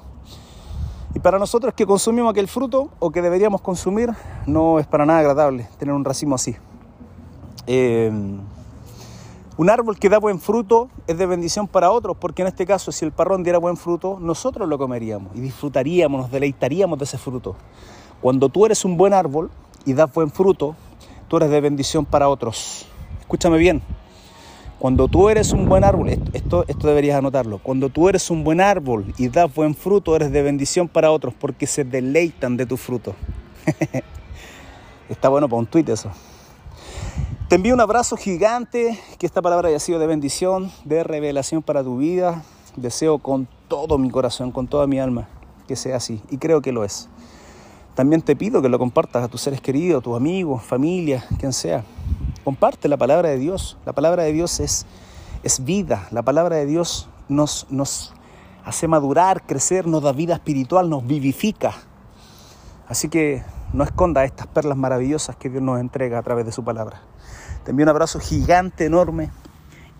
Y 1.15 1.21
para 1.21 1.39
nosotros 1.39 1.73
que 1.73 1.87
consumimos 1.87 2.33
aquel 2.33 2.49
fruto 2.49 2.91
o 2.99 3.13
que 3.13 3.23
deberíamos 3.23 3.61
consumir, 3.61 4.11
no 4.47 4.81
es 4.81 4.89
para 4.89 5.07
nada 5.07 5.21
agradable 5.21 5.69
tener 5.79 5.95
un 5.95 6.05
racimo 6.05 6.35
así. 6.35 6.57
Em, 7.69 8.41
un 9.57 9.71
árbol 9.71 10.01
que 10.01 10.09
da 10.09 10.19
buen 10.19 10.41
fruto 10.41 10.89
es 11.07 11.17
de 11.17 11.27
bendición 11.27 11.69
para 11.69 11.93
otros, 11.93 12.17
porque 12.17 12.43
en 12.43 12.49
este 12.49 12.67
caso, 12.67 12.91
si 12.91 13.05
el 13.05 13.13
parrón 13.13 13.45
diera 13.45 13.59
buen 13.59 13.77
fruto, 13.77 14.19
nosotros 14.21 14.69
lo 14.69 14.79
comeríamos 14.79 15.37
y 15.37 15.41
disfrutaríamos, 15.41 16.23
nos 16.23 16.31
deleitaríamos 16.33 16.99
de 16.99 17.05
ese 17.05 17.19
fruto. 17.19 17.55
Cuando 18.21 18.49
tú 18.49 18.67
eres 18.67 18.85
un 18.85 18.97
buen 18.97 19.13
árbol 19.13 19.51
y 19.85 19.93
das 19.93 20.13
buen 20.13 20.31
fruto, 20.31 20.75
tú 21.29 21.37
eres 21.37 21.51
de 21.51 21.61
bendición 21.61 22.05
para 22.05 22.29
otros. 22.29 22.89
Escúchame 23.33 23.57
bien. 23.57 23.81
Cuando 24.79 25.09
tú 25.09 25.31
eres 25.31 25.55
un 25.55 25.67
buen 25.67 25.85
árbol, 25.85 26.11
esto, 26.35 26.67
esto 26.69 26.87
deberías 26.87 27.17
anotarlo, 27.17 27.61
cuando 27.63 27.89
tú 27.89 28.11
eres 28.11 28.29
un 28.29 28.45
buen 28.45 28.61
árbol 28.61 29.15
y 29.17 29.29
das 29.29 29.55
buen 29.55 29.75
fruto, 29.75 30.15
eres 30.15 30.31
de 30.33 30.43
bendición 30.43 30.87
para 30.87 31.11
otros 31.11 31.33
porque 31.33 31.67
se 31.67 31.83
deleitan 31.83 32.59
de 32.59 32.67
tu 32.67 32.77
fruto. 32.77 33.15
Está 35.09 35.31
bueno 35.31 35.49
para 35.49 35.61
un 35.61 35.67
tuit 35.67 35.89
eso. 35.89 36.11
Te 37.49 37.55
envío 37.55 37.73
un 37.73 37.81
abrazo 37.81 38.19
gigante, 38.19 39.01
que 39.19 39.25
esta 39.25 39.41
palabra 39.41 39.71
haya 39.71 39.81
sido 39.81 39.99
de 39.99 40.07
bendición, 40.07 40.71
de 40.85 41.03
revelación 41.03 41.63
para 41.63 41.83
tu 41.83 41.97
vida. 41.97 42.43
Deseo 42.77 43.17
con 43.17 43.49
todo 43.69 43.97
mi 43.97 44.11
corazón, 44.11 44.53
con 44.53 44.69
toda 44.69 44.87
mi 44.87 45.01
alma, 45.01 45.27
que 45.67 45.75
sea 45.75 45.97
así. 45.97 46.21
Y 46.29 46.37
creo 46.37 46.61
que 46.61 46.71
lo 46.71 46.85
es. 46.85 47.09
También 47.95 48.23
te 48.23 48.35
pido 48.37 48.63
que 48.63 48.71
lo 48.71 48.79
compartas 48.79 49.23
a 49.23 49.29
tus 49.29 49.43
seres 49.43 49.61
queridos, 49.61 50.03
tus 50.03 50.17
amigos, 50.17 50.63
familia, 50.63 51.25
quien 51.39 51.53
sea. 51.53 51.85
Comparte 52.43 52.89
la 52.89 52.97
palabra 52.97 53.29
de 53.29 53.39
Dios. 53.39 53.77
La 53.85 53.93
palabra 53.93 54.23
de 54.23 54.33
Dios 54.33 54.61
es, 54.61 54.87
es 55.43 55.63
vida. 55.63 56.09
La 56.11 56.23
palabra 56.23 56.57
de 56.57 56.65
Dios 56.65 57.09
nos, 57.29 57.67
nos 57.69 58.15
hace 58.65 58.89
madurar, 58.89 59.45
crecer, 59.47 59.87
nos 59.87 60.03
da 60.03 60.13
vida 60.13 60.35
espiritual, 60.35 60.89
nos 60.89 61.07
vivifica. 61.07 61.75
Así 62.89 63.09
que 63.09 63.43
no 63.75 63.85
esconda 63.85 64.25
estas 64.25 64.47
perlas 64.47 64.79
maravillosas 64.79 65.37
que 65.37 65.51
Dios 65.51 65.63
nos 65.63 65.79
entrega 65.79 66.19
a 66.19 66.23
través 66.23 66.47
de 66.47 66.53
su 66.53 66.65
palabra. 66.65 67.03
Te 67.65 67.73
envío 67.73 67.85
un 67.85 67.91
abrazo 67.91 68.21
gigante, 68.21 68.87
enorme. 68.87 69.31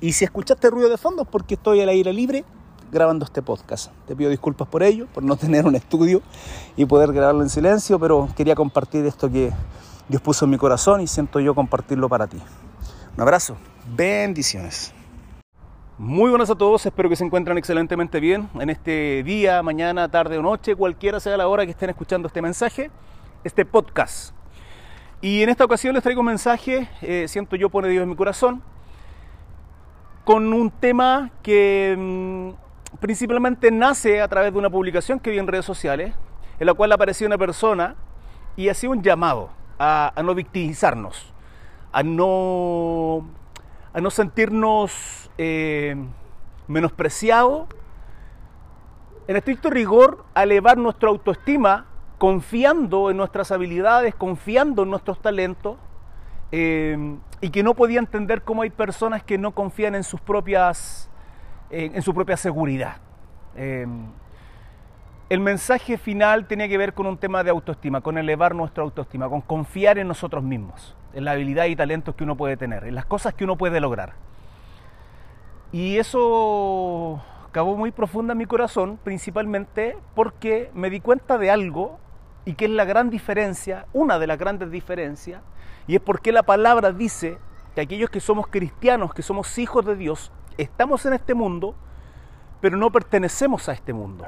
Y 0.01 0.15
si 0.15 0.25
escuchaste 0.25 0.71
ruido 0.71 0.89
de 0.89 0.97
fondo 0.97 1.23
es 1.23 1.29
porque 1.29 1.55
estoy 1.55 1.81
al 1.83 1.91
aire 1.91 2.13
libre 2.13 2.45
grabando 2.93 3.25
este 3.25 3.41
podcast. 3.41 3.91
Te 4.07 4.15
pido 4.15 4.31
disculpas 4.31 4.69
por 4.69 4.83
ello, 4.83 5.07
por 5.13 5.25
no 5.25 5.37
tener 5.39 5.67
un 5.67 5.75
estudio 5.75 6.23
y 6.77 6.85
poder 6.85 7.13
grabarlo 7.13 7.43
en 7.43 7.49
silencio, 7.49 7.99
pero 7.99 8.29
quería 8.37 8.55
compartir 8.55 9.05
esto 9.07 9.31
que 9.31 9.51
Dios 10.09 10.23
puso 10.23 10.45
en 10.45 10.51
mi 10.51 10.59
corazón 10.59 11.01
y 11.01 11.07
siento 11.07 11.41
yo 11.41 11.55
compartirlo 11.55 12.09
para 12.09 12.27
ti. 12.27 12.39
Un 13.17 13.23
abrazo, 13.23 13.57
bendiciones. 13.97 14.93
Muy 15.99 16.31
buenas 16.31 16.51
a 16.51 16.55
todos, 16.55 16.85
espero 16.85 17.09
que 17.09 17.17
se 17.17 17.25
encuentren 17.25 17.57
excelentemente 17.59 18.19
bien 18.19 18.49
en 18.55 18.71
este 18.71 19.23
día, 19.23 19.63
mañana, 19.63 20.11
tarde 20.11 20.39
o 20.39 20.43
noche, 20.43 20.75
cualquiera 20.75 21.21
sea 21.21 21.37
la 21.37 21.49
hora 21.49 21.65
que 21.65 21.71
estén 21.71 21.91
escuchando 21.91 22.27
este 22.27 22.43
mensaje, 22.43 22.91
este 23.45 23.65
podcast. 23.65 24.35
Y 25.21 25.43
en 25.43 25.49
esta 25.51 25.65
ocasión 25.65 25.95
les 25.95 26.03
traigo 26.03 26.21
un 26.21 26.27
mensaje, 26.27 26.89
eh, 27.03 27.27
siento 27.29 27.57
yo 27.57 27.71
pone 27.71 27.89
Dios 27.89 28.03
en 28.03 28.09
mi 28.09 28.17
corazón, 28.17 28.63
con 30.25 30.53
un 30.53 30.71
tema 30.71 31.31
que 31.43 31.95
mm, 31.97 32.72
principalmente 33.01 33.71
nace 33.71 34.21
a 34.21 34.29
través 34.29 34.53
de 34.53 34.59
una 34.59 34.71
publicación 34.71 35.21
que 35.21 35.31
vi 35.31 35.39
en 35.39 35.47
redes 35.47 35.65
sociales, 35.65 36.15
en 36.59 36.67
la 36.67 36.75
cual 36.75 36.93
apareció 36.93 37.27
una 37.27 37.39
persona 37.39 37.97
y 38.57 38.69
hacía 38.69 38.91
un 38.91 39.03
llamado 39.03 39.51
a, 39.79 40.13
no 40.23 40.35
victimizarnos, 40.35 41.33
a 41.91 42.03
no, 42.03 43.27
a 43.93 44.01
no 44.01 44.11
sentirnos 44.11 45.31
eh, 45.39 45.97
menospreciados, 46.69 47.67
en 49.29 49.37
estricto 49.37 49.71
rigor, 49.71 50.25
a 50.35 50.43
elevar 50.43 50.79
nuestra 50.79 51.09
autoestima 51.09 51.87
confiando 52.19 53.11
en 53.11 53.17
nuestras 53.17 53.51
habilidades, 53.51 54.15
confiando 54.15 54.83
en 54.85 54.91
nuestros 54.91 55.21
talentos, 55.21 55.77
eh, 56.53 57.17
y 57.41 57.51
que 57.51 57.63
no 57.63 57.75
podía 57.75 57.99
entender 57.99 58.43
cómo 58.43 58.63
hay 58.63 58.71
personas 58.71 59.25
que 59.25 59.39
no 59.39 59.53
confían 59.53 59.95
en 59.95 60.05
sus 60.05 60.21
propias, 60.21 61.11
en 61.73 62.03
su 62.03 62.13
propia 62.13 62.37
seguridad. 62.37 62.97
Eh, 63.57 63.87
el 65.31 65.41
mensaje 65.41 65.97
final 65.97 66.47
tenía 66.47 66.69
que 66.69 66.77
ver 66.77 66.93
con 66.93 67.07
un 67.07 67.17
tema 67.17 67.43
de 67.43 67.49
autoestima, 67.49 68.03
con 68.03 68.19
elevar 68.19 68.55
nuestra 68.55 68.85
autoestima, 68.85 69.31
con 69.31 69.41
confiar 69.41 69.97
en 69.97 70.07
nosotros 70.07 70.45
mismos, 70.45 70.95
en 71.15 71.25
la 71.25 71.31
habilidad 71.33 71.65
y 71.65 71.75
talentos 71.75 72.15
que 72.15 72.25
uno 72.25 72.37
puede 72.37 72.59
tener, 72.59 72.85
en 72.85 72.95
las 72.95 73.07
cosas 73.07 73.33
que 73.33 73.45
uno 73.45 73.57
puede 73.57 73.81
lograr. 73.81 74.13
Y 75.73 75.97
eso 75.97 77.23
acabó 77.49 77.79
muy 77.79 77.93
profunda 77.93 78.33
en 78.33 78.39
mi 78.39 78.45
corazón, 78.45 78.99
principalmente 79.03 79.97
porque 80.15 80.71
me 80.75 80.91
di 80.91 81.01
cuenta 81.01 81.39
de 81.39 81.51
algo 81.51 81.99
y 82.45 82.53
que 82.53 82.67
es 82.67 82.71
la 82.71 82.85
gran 82.85 83.09
diferencia, 83.09 83.87
una 83.95 84.19
de 84.19 84.27
las 84.27 84.39
grandes 84.39 84.71
diferencias, 84.71 85.41
y 85.87 85.95
es 85.95 86.03
porque 86.03 86.33
la 86.33 86.43
palabra 86.43 86.93
dice 86.93 87.39
que 87.75 87.81
aquellos 87.81 88.11
que 88.11 88.21
somos 88.21 88.49
cristianos, 88.49 89.15
que 89.15 89.23
somos 89.23 89.59
hijos 89.59 89.87
de 89.87 89.97
Dios, 89.97 90.31
estamos 90.59 91.05
en 91.07 91.15
este 91.15 91.35
mundo, 91.35 91.75
pero 92.61 92.77
no 92.77 92.91
pertenecemos 92.91 93.69
a 93.69 93.73
este 93.73 93.93
mundo. 93.93 94.27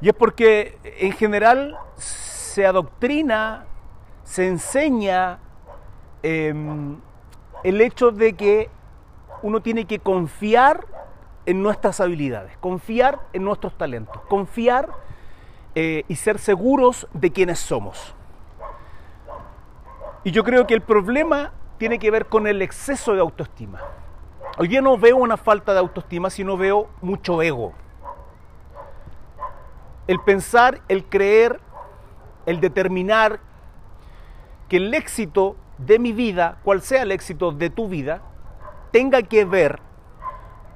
Y 0.00 0.08
es 0.08 0.14
porque 0.14 0.78
en 0.82 1.12
general 1.12 1.78
se 1.96 2.66
adoctrina, 2.66 3.66
se 4.24 4.48
enseña 4.48 5.38
em, 6.22 6.98
el 7.62 7.80
hecho 7.80 8.10
de 8.10 8.34
que 8.34 8.70
uno 9.42 9.60
tiene 9.60 9.84
que 9.84 10.00
confiar 10.00 10.86
en 11.46 11.62
nuestras 11.62 12.00
habilidades, 12.00 12.56
confiar 12.58 13.20
en 13.32 13.44
nuestros 13.44 13.76
talentos, 13.76 14.20
confiar 14.28 14.88
eh, 15.74 16.04
y 16.08 16.16
ser 16.16 16.38
seguros 16.38 17.08
de 17.12 17.30
quienes 17.32 17.58
somos. 17.58 18.14
Y 20.24 20.30
yo 20.30 20.44
creo 20.44 20.66
que 20.66 20.74
el 20.74 20.82
problema 20.82 21.52
tiene 21.78 21.98
que 21.98 22.10
ver 22.10 22.26
con 22.26 22.46
el 22.46 22.62
exceso 22.62 23.14
de 23.14 23.20
autoestima. 23.20 23.80
Hoy 24.58 24.68
día 24.68 24.82
no 24.82 24.98
veo 24.98 25.16
una 25.16 25.36
falta 25.36 25.72
de 25.72 25.80
autoestima, 25.80 26.30
sino 26.30 26.56
veo 26.56 26.88
mucho 27.00 27.42
ego 27.42 27.72
el 30.06 30.20
pensar, 30.20 30.80
el 30.88 31.04
creer, 31.04 31.60
el 32.46 32.60
determinar 32.60 33.40
que 34.68 34.78
el 34.78 34.92
éxito 34.94 35.56
de 35.78 35.98
mi 35.98 36.12
vida, 36.12 36.58
cual 36.64 36.82
sea 36.82 37.02
el 37.02 37.12
éxito 37.12 37.52
de 37.52 37.70
tu 37.70 37.88
vida, 37.88 38.22
tenga 38.90 39.22
que 39.22 39.44
ver 39.44 39.80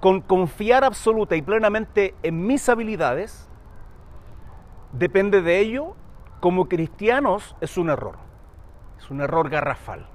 con 0.01 0.21
confiar 0.21 0.85
absoluta 0.85 1.37
y 1.37 1.43
plenamente 1.43 2.15
en 2.23 2.47
mis 2.47 2.69
habilidades, 2.69 3.49
depende 4.93 5.43
de 5.43 5.59
ello, 5.59 5.97
como 6.41 6.69
cristianos 6.69 7.57
es 7.61 7.77
un 7.77 7.91
error, 7.91 8.17
es 8.99 9.11
un 9.11 9.21
error 9.21 9.49
garrafal. 9.51 10.07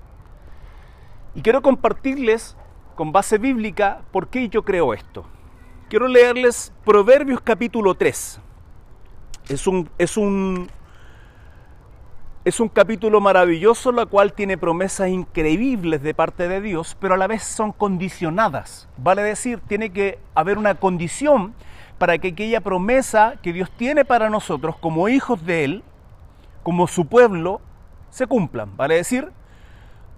Y 1.36 1.41
quiero 1.41 1.62
compartirles 1.62 2.56
con 2.95 3.12
base 3.12 3.38
bíblica 3.38 4.01
por 4.12 4.27
qué 4.27 4.49
yo 4.49 4.63
creo 4.63 4.93
esto. 4.93 5.25
Quiero 5.89 6.08
leerles 6.08 6.73
Proverbios 6.86 7.41
capítulo 7.41 7.95
3 7.95 8.41
es 9.49 9.67
un, 9.67 9.89
es 9.97 10.17
un, 10.17 10.69
es 12.45 12.60
un 12.60 12.69
capítulo 12.69 13.21
maravilloso, 13.21 13.91
la 13.91 14.06
cual 14.06 14.34
tiene 14.34 14.58
promesas 14.58 15.10
increíbles 15.10 16.01
de 16.01 16.13
parte 16.13 16.47
de 16.47 16.62
Dios, 16.62 16.95
pero 16.99 17.15
a 17.15 17.17
la 17.17 17.27
vez 17.27 17.43
son 17.43 17.71
condicionadas. 17.71 18.88
Vale 18.97 19.21
decir, 19.23 19.60
tiene 19.67 19.91
que 19.91 20.19
haber 20.36 20.58
una 20.58 20.75
condición 20.75 21.54
para 21.97 22.17
que 22.17 22.30
aquella 22.30 22.62
promesa 22.62 23.36
que 23.43 23.54
Dios 23.54 23.69
tiene 23.71 24.06
para 24.06 24.30
nosotros 24.30 24.75
como 24.77 25.08
hijos 25.10 25.45
de 25.45 25.65
Él, 25.65 25.84
como 26.63 26.88
su 26.88 27.06
pueblo, 27.06 27.62
se 28.10 28.27
cumplan. 28.27 28.75
Vale 28.75 28.95
decir, 28.95 29.32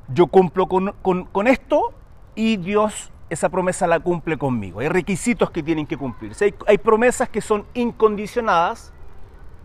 yo 0.08 0.28
cumplo 0.28 0.68
con, 0.68 0.94
con 1.02 1.48
esto 1.48 1.94
y 2.36 2.58
Dios 2.58 3.12
esa 3.30 3.50
promesa 3.50 3.88
la 3.88 4.00
cumple 4.00 4.38
conmigo. 4.38 4.80
Hay 4.80 4.90
requisitos 4.90 5.50
que 5.50 5.64
tienen 5.64 5.88
que 5.88 5.98
cumplirse. 5.98 6.46
Hay, 6.46 6.56
hay 6.68 6.78
promesas 6.78 7.30
que 7.30 7.42
son 7.42 7.66
incondicionadas 7.74 8.94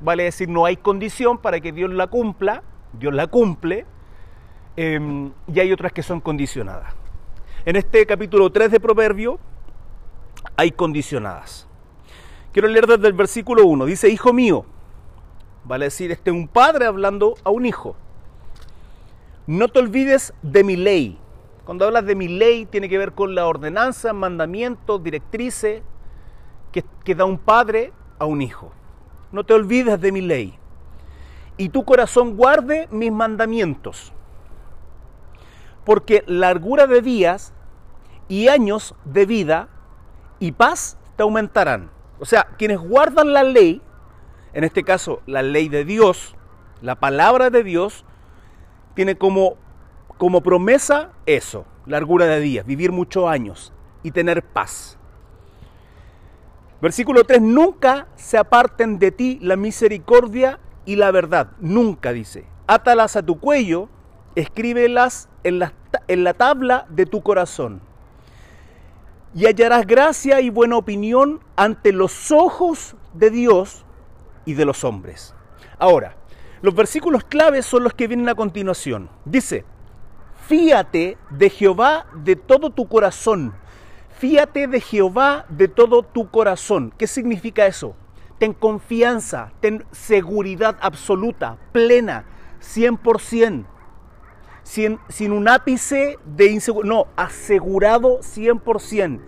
vale 0.03 0.25
decir, 0.25 0.49
no 0.49 0.65
hay 0.65 0.77
condición 0.77 1.39
para 1.39 1.61
que 1.61 1.73
Dios 1.73 1.93
la 1.93 2.07
cumpla, 2.07 2.63
Dios 2.93 3.13
la 3.15 3.27
cumple, 3.27 3.87
em, 4.77 5.33
y 5.53 5.61
hay 5.61 5.73
otras 5.73 5.93
que 5.93 6.03
son 6.03 6.21
condicionadas. 6.21 6.95
En 7.65 7.77
este 7.77 8.07
capítulo 8.07 8.51
3 8.51 8.71
de 8.71 8.81
Proverbio 8.81 9.39
hay 10.57 10.71
condicionadas. 10.71 11.67
Quiero 12.53 12.69
leer 12.69 12.87
desde 12.87 13.07
el 13.09 13.13
versículo 13.13 13.67
1. 13.67 13.85
Dice, 13.85 14.09
hijo 14.09 14.33
mío, 14.33 14.65
vale 15.65 15.87
decir, 15.87 16.11
este 16.11 16.31
un 16.31 16.49
padre 16.49 16.87
hablando 16.87 17.35
a 17.45 17.51
un 17.51 17.67
hijo. 17.67 17.97
No 19.47 19.69
te 19.69 19.81
olvides 19.81 20.33
de 20.43 20.65
mi 20.65 20.77
ley. 20.77 21.19
Cuando 21.69 21.85
hablas 21.85 22.07
de 22.07 22.15
mi 22.15 22.29
ley 22.29 22.65
tiene 22.65 22.89
que 22.89 22.97
ver 22.97 23.13
con 23.13 23.35
la 23.35 23.47
ordenanza, 23.47 24.15
mandamientos, 24.15 25.05
directrices 25.05 25.83
que, 26.73 26.83
que 27.05 27.15
da 27.15 27.27
un 27.27 27.37
padre 27.37 27.93
a 28.19 28.25
un 28.25 28.41
hijo. 28.41 28.73
No 29.33 29.45
te 29.45 29.53
olvides 29.53 30.01
de 30.01 30.11
mi 30.11 30.23
ley, 30.23 30.59
y 31.59 31.69
tu 31.69 31.85
corazón 31.85 32.39
guarde 32.39 32.89
mis 32.91 33.13
mandamientos, 33.13 34.15
porque 35.85 36.25
largura 36.27 36.87
de 36.87 37.03
días 37.03 37.53
y 38.29 38.49
años 38.49 38.95
de 39.05 39.27
vida 39.27 39.69
y 40.39 40.53
paz 40.53 40.97
te 41.17 41.23
aumentarán. 41.23 41.91
O 42.19 42.25
sea, 42.25 42.45
quienes 42.57 42.79
guardan 42.79 43.35
la 43.35 43.43
ley, 43.43 43.83
en 44.55 44.65
este 44.65 44.85
caso 44.85 45.21
la 45.27 45.43
ley 45.43 45.69
de 45.69 45.85
Dios, 45.85 46.35
la 46.81 46.95
palabra 46.95 47.51
de 47.51 47.63
Dios, 47.63 48.07
tiene 48.95 49.19
como, 49.19 49.59
como 50.19 50.43
promesa 50.43 51.13
eso, 51.27 51.65
largura 51.87 52.27
de 52.27 52.41
días, 52.41 52.67
vivir 52.67 52.93
muchos 52.93 53.29
años 53.29 53.73
y 54.03 54.11
tener 54.11 54.43
paz. 54.43 54.99
Versículo 56.81 57.25
3, 57.25 57.41
nunca 57.41 58.09
se 58.17 58.37
aparten 58.39 58.99
de 58.99 59.11
ti 59.11 59.39
la 59.43 59.57
misericordia 59.57 60.61
y 60.85 60.97
la 60.97 61.11
verdad, 61.11 61.53
nunca 61.61 62.13
dice. 62.13 62.47
Átalas 62.67 63.17
a 63.17 63.23
tu 63.23 63.41
cuello, 63.41 63.89
escríbelas 64.35 65.29
en 65.43 65.59
la, 65.59 65.73
en 66.07 66.25
la 66.25 66.35
tabla 66.35 66.87
de 66.91 67.07
tu 67.07 67.23
corazón. 67.23 67.81
y 69.35 69.47
hallarás 69.47 69.87
gracia 69.87 70.41
y 70.41 70.51
buena 70.51 70.77
opinión 70.77 71.41
ante 71.55 71.93
los 71.93 72.33
ojos 72.33 72.97
de 73.13 73.31
Dios 73.31 73.85
y 74.47 74.55
de 74.55 74.65
los 74.65 74.85
hombres. 74.85 75.35
Ahora, 75.79 76.17
los 76.63 76.75
versículos 76.75 77.25
claves 77.25 77.67
son 77.67 77.85
los 77.85 77.93
que 77.93 78.09
vienen 78.09 78.29
a 78.29 78.35
continuación. 78.35 79.11
Dice, 79.25 79.65
fíate 80.49 81.19
de 81.29 81.51
Jehová 81.51 82.07
de 82.15 82.35
todo 82.35 82.71
tu 82.71 82.89
corazón. 82.89 83.55
Fíate 84.19 84.67
de 84.67 84.81
Jehová 84.81 85.45
de 85.51 85.69
todo 85.69 86.03
tu 86.03 86.31
corazón. 86.31 86.93
¿Qué 86.97 87.07
significa 87.07 87.67
eso? 87.67 87.95
Ten 88.39 88.55
confianza, 88.55 89.53
ten 89.61 89.85
seguridad 89.93 90.77
absoluta, 90.81 91.59
plena, 91.73 92.25
100%. 92.63 93.67
Sin, 94.63 94.99
sin 95.09 95.33
un 95.33 95.49
ápice 95.49 96.19
de 96.25 96.47
inseguridad. 96.47 96.95
No, 96.95 97.07
asegurado 97.17 98.21
100% 98.21 99.21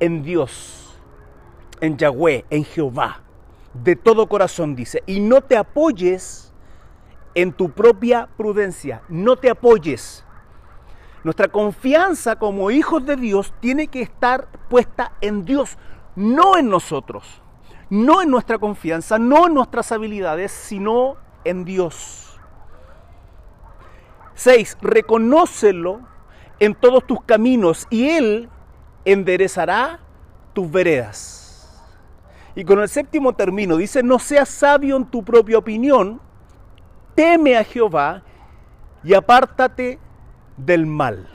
en 0.00 0.22
Dios, 0.22 0.98
en 1.80 1.96
Yahweh, 1.96 2.44
en 2.50 2.64
Jehová. 2.64 3.22
De 3.72 3.96
todo 3.96 4.28
corazón 4.28 4.76
dice. 4.76 5.02
Y 5.06 5.20
no 5.20 5.40
te 5.40 5.56
apoyes 5.56 6.52
en 7.34 7.52
tu 7.52 7.70
propia 7.70 8.28
prudencia. 8.36 9.02
No 9.08 9.36
te 9.36 9.50
apoyes. 9.50 10.24
Nuestra 11.24 11.48
confianza 11.48 12.36
como 12.36 12.70
hijos 12.70 13.04
de 13.04 13.16
Dios 13.16 13.52
tiene 13.60 13.88
que 13.88 14.02
estar 14.02 14.48
puesta 14.68 15.12
en 15.20 15.44
Dios, 15.44 15.76
no 16.14 16.56
en 16.56 16.68
nosotros, 16.68 17.42
no 17.90 18.22
en 18.22 18.30
nuestra 18.30 18.58
confianza, 18.58 19.18
no 19.18 19.46
en 19.46 19.54
nuestras 19.54 19.90
habilidades, 19.92 20.52
sino 20.52 21.16
en 21.44 21.64
Dios. 21.64 22.38
6. 24.34 24.78
Reconócelo 24.80 26.00
en 26.60 26.74
todos 26.74 27.06
tus 27.06 27.22
caminos 27.22 27.86
y 27.90 28.08
Él 28.10 28.48
enderezará 29.04 30.00
tus 30.52 30.70
veredas. 30.70 31.84
Y 32.54 32.64
con 32.64 32.80
el 32.80 32.88
séptimo 32.88 33.34
término 33.34 33.76
dice, 33.76 34.02
no 34.02 34.18
seas 34.18 34.48
sabio 34.48 34.96
en 34.96 35.06
tu 35.06 35.24
propia 35.24 35.58
opinión, 35.58 36.20
teme 37.14 37.56
a 37.56 37.64
Jehová 37.64 38.22
y 39.04 39.14
apártate 39.14 39.98
del 40.58 40.86
mal. 40.86 41.28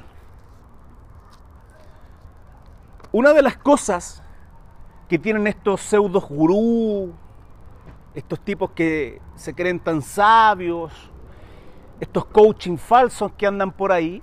Una 3.12 3.34
de 3.34 3.42
las 3.42 3.58
cosas 3.58 4.22
que 5.08 5.18
tienen 5.18 5.48
estos 5.48 5.82
pseudos 5.82 6.28
gurú, 6.28 7.14
estos 8.14 8.40
tipos 8.40 8.72
que 8.72 9.22
se 9.36 9.54
creen 9.54 9.80
tan 9.80 10.02
sabios, 10.02 10.92
estos 12.00 12.26
coaching 12.26 12.78
falsos 12.78 13.32
que 13.34 13.48
andan 13.48 13.72
por 13.72 13.92
ahí, 13.92 14.22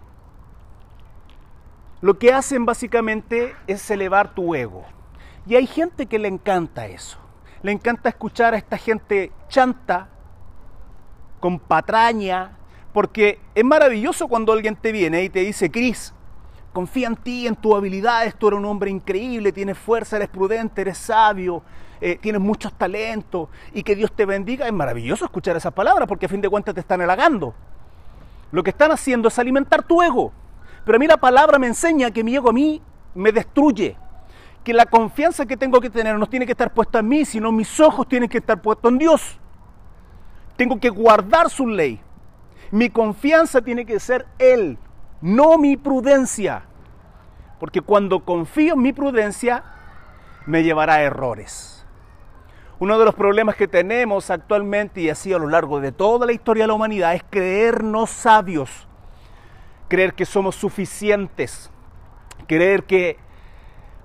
lo 2.00 2.18
que 2.18 2.32
hacen 2.32 2.64
básicamente 2.64 3.54
es 3.66 3.90
elevar 3.90 4.34
tu 4.34 4.54
ego. 4.54 4.84
Y 5.46 5.56
hay 5.56 5.66
gente 5.66 6.06
que 6.06 6.18
le 6.18 6.28
encanta 6.28 6.86
eso. 6.86 7.18
Le 7.62 7.72
encanta 7.72 8.08
escuchar 8.08 8.54
a 8.54 8.56
esta 8.56 8.78
gente 8.78 9.32
chanta 9.48 10.08
con 11.40 11.58
patraña, 11.58 12.56
porque 12.92 13.38
es 13.55 13.64
maravilloso 13.64 14.29
cuando 14.29 14.53
alguien 14.53 14.76
te 14.76 14.92
viene 14.92 15.22
y 15.24 15.29
te 15.29 15.40
dice, 15.40 15.70
Cris, 15.70 16.12
confía 16.72 17.09
en 17.09 17.16
ti, 17.16 17.46
en 17.46 17.57
tus 17.57 17.74
habilidades, 17.74 18.35
tú 18.35 18.48
eres 18.48 18.59
un 18.59 18.64
hombre 18.64 18.90
increíble, 18.90 19.53
tienes 19.53 19.79
fuerza, 19.79 20.16
eres 20.16 20.29
prudente, 20.29 20.83
eres 20.83 20.98
sabio, 20.98 21.62
eh, 22.00 22.18
tienes 22.20 22.40
muchos 22.40 22.72
talentos 22.72 23.48
y 23.72 23.83
que 23.83 23.94
Dios 23.94 24.12
te 24.12 24.24
bendiga. 24.24 24.66
Es 24.66 24.72
maravilloso 24.72 25.24
escuchar 25.24 25.57
esas 25.57 25.72
palabras 25.72 26.09
porque 26.09 26.26
a 26.26 26.29
fin 26.29 26.40
de 26.40 26.48
cuentas 26.48 26.74
te 26.74 26.81
están 26.81 27.00
halagando. 27.00 27.55
Lo 28.53 28.62
que 28.62 28.70
están 28.70 28.90
haciendo 28.90 29.29
es 29.29 29.38
alimentar 29.38 29.83
tu 29.83 30.03
ego. 30.03 30.33
Pero 30.85 30.96
a 30.96 30.98
mí 30.98 31.07
la 31.07 31.18
palabra 31.18 31.59
me 31.59 31.66
enseña 31.66 32.11
que 32.11 32.24
mi 32.24 32.35
ego 32.35 32.50
a 32.50 32.53
mí 32.53 32.83
me 33.14 33.33
destruye. 33.33 33.96
Que 34.64 34.72
la 34.72 34.87
confianza 34.87 35.46
que 35.46 35.57
tengo 35.57 35.81
que 35.81 35.90
tener 35.90 36.18
no 36.18 36.29
tiene 36.29 36.46
que 36.46 36.53
estar 36.53 36.72
puesta 36.72 36.98
en 36.98 37.09
mí, 37.09 37.24
sino 37.24 37.53
mis 37.53 37.79
ojos 37.81 38.09
tienen 38.09 38.29
que 38.29 38.38
estar 38.38 38.61
puestos 38.61 38.90
en 38.90 38.98
Dios. 38.98 39.38
Tengo 40.57 40.79
que 40.79 40.88
guardar 40.88 41.48
su 41.48 41.66
ley. 41.66 42.00
Mi 42.70 42.90
confianza 42.90 43.62
tiene 43.62 43.85
que 43.85 43.98
ser 43.98 44.26
Él, 44.38 44.78
no 45.20 45.59
mi 45.59 45.76
prudencia. 45.76 46.62
Porque 47.59 47.80
cuando 47.80 48.24
confío 48.24 48.74
en 48.74 48.83
mi 48.83 48.92
prudencia, 48.92 49.64
me 50.46 50.62
llevará 50.62 50.94
a 50.94 51.02
errores. 51.02 51.85
Uno 52.78 52.98
de 52.98 53.04
los 53.04 53.14
problemas 53.14 53.56
que 53.56 53.68
tenemos 53.68 54.30
actualmente 54.30 55.02
y 55.02 55.11
así 55.11 55.33
a 55.33 55.38
lo 55.38 55.48
largo 55.48 55.80
de 55.80 55.92
toda 55.92 56.24
la 56.24 56.33
historia 56.33 56.64
de 56.64 56.68
la 56.68 56.74
humanidad 56.74 57.14
es 57.14 57.22
creernos 57.28 58.09
sabios, 58.09 58.88
creer 59.88 60.14
que 60.14 60.24
somos 60.24 60.56
suficientes, 60.56 61.70
creer 62.46 62.85
que 62.85 63.18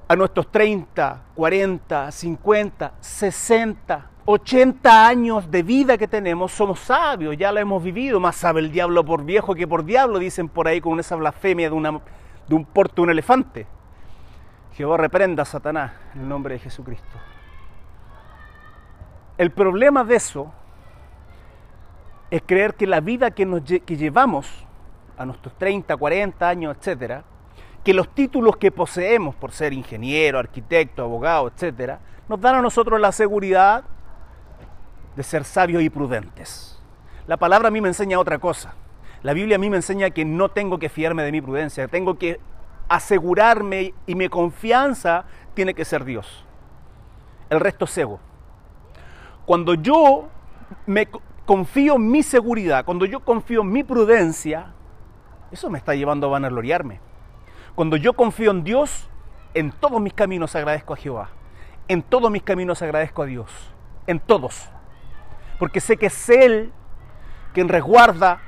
a 0.07 0.15
nuestros 0.15 0.51
30, 0.51 1.21
40, 1.35 2.11
50, 2.11 2.93
60, 2.99 4.09
80 4.25 5.07
años 5.07 5.49
de 5.49 5.63
vida 5.63 5.97
que 5.97 6.07
tenemos, 6.07 6.51
somos 6.51 6.79
sabios, 6.79 7.35
ya 7.37 7.51
lo 7.51 7.59
hemos 7.59 7.83
vivido, 7.83 8.19
más 8.19 8.35
sabe 8.35 8.59
el 8.59 8.71
diablo 8.71 9.03
por 9.03 9.23
viejo 9.23 9.55
que 9.55 9.67
por 9.67 9.83
diablo, 9.83 10.19
dicen 10.19 10.47
por 10.49 10.67
ahí 10.67 10.81
con 10.81 10.99
esa 10.99 11.15
blasfemia 11.15 11.69
de, 11.69 11.75
una, 11.75 11.99
de 12.47 12.55
un 12.55 12.65
porto 12.65 12.95
de 12.97 13.01
un 13.01 13.09
elefante. 13.11 13.67
Jehová 14.73 14.97
reprenda 14.97 15.43
a 15.43 15.45
Satanás 15.45 15.91
en 16.13 16.21
el 16.21 16.29
nombre 16.29 16.55
de 16.55 16.59
Jesucristo. 16.59 17.17
El 19.37 19.51
problema 19.51 20.03
de 20.03 20.15
eso 20.15 20.51
es 22.29 22.41
creer 22.45 22.75
que 22.75 22.87
la 22.87 22.99
vida 22.99 23.31
que, 23.31 23.45
nos, 23.45 23.61
que 23.63 23.97
llevamos 23.97 24.65
a 25.17 25.25
nuestros 25.25 25.57
30, 25.57 25.95
40 25.95 26.47
años, 26.47 26.75
etcétera, 26.77 27.23
que 27.85 27.93
los 27.93 28.09
títulos 28.09 28.57
que 28.57 28.71
poseemos 28.71 29.35
por 29.35 29.51
ser 29.51 29.71
ingeniero, 29.71 30.39
arquitecto, 30.39 31.03
abogado, 31.03 31.47
etcétera, 31.47 31.99
nos 32.27 32.41
dan 32.41 32.55
a 32.55 32.61
nosotros 32.63 32.99
la 32.99 33.11
seguridad 33.11 33.83
de 35.15 35.21
ser 35.21 35.45
sabios 35.45 35.83
y 35.83 35.91
prudentes. 35.91 36.81
La 37.27 37.37
palabra 37.37 37.67
a 37.67 37.71
mí 37.71 37.81
me 37.81 37.87
enseña 37.87 38.19
otra 38.19 38.39
cosa. 38.39 38.73
La 39.21 39.33
Biblia 39.33 39.57
a 39.57 39.59
mí 39.59 39.69
me 39.69 39.77
enseña 39.77 40.09
que 40.09 40.25
no 40.25 40.49
tengo 40.49 40.79
que 40.79 40.89
fiarme 40.89 41.21
de 41.21 41.31
mi 41.31 41.41
prudencia, 41.41 41.87
tengo 41.87 42.17
que 42.17 42.39
asegurarme 42.89 43.93
y 44.07 44.15
mi 44.15 44.29
confianza 44.29 45.25
tiene 45.53 45.75
que 45.75 45.85
ser 45.85 46.05
Dios. 46.05 46.43
El 47.51 47.59
resto 47.59 47.85
es 47.85 47.95
ego. 47.99 48.19
Cuando 49.45 49.75
yo 49.75 50.27
me 50.87 51.07
confío 51.45 51.97
en 51.97 52.09
mi 52.09 52.23
seguridad, 52.23 52.83
cuando 52.83 53.05
yo 53.05 53.19
confío 53.19 53.61
en 53.61 53.71
mi 53.71 53.83
prudencia, 53.83 54.73
eso 55.51 55.69
me 55.69 55.77
está 55.77 55.93
llevando 55.93 56.25
a 56.25 56.31
vanagloriarme. 56.31 56.99
Cuando 57.75 57.97
yo 57.97 58.13
confío 58.13 58.51
en 58.51 58.63
Dios, 58.63 59.09
en 59.53 59.71
todos 59.71 60.01
mis 60.01 60.13
caminos 60.13 60.55
agradezco 60.55 60.93
a 60.93 60.97
Jehová. 60.97 61.29
En 61.87 62.01
todos 62.01 62.31
mis 62.31 62.43
caminos 62.43 62.81
agradezco 62.81 63.21
a 63.21 63.25
Dios. 63.25 63.51
En 64.07 64.19
todos 64.19 64.69
porque 65.57 65.79
sé 65.79 65.97
que 65.97 66.07
es 66.07 66.29
Él 66.29 66.71
quien 67.53 67.69
resguarda, 67.69 68.41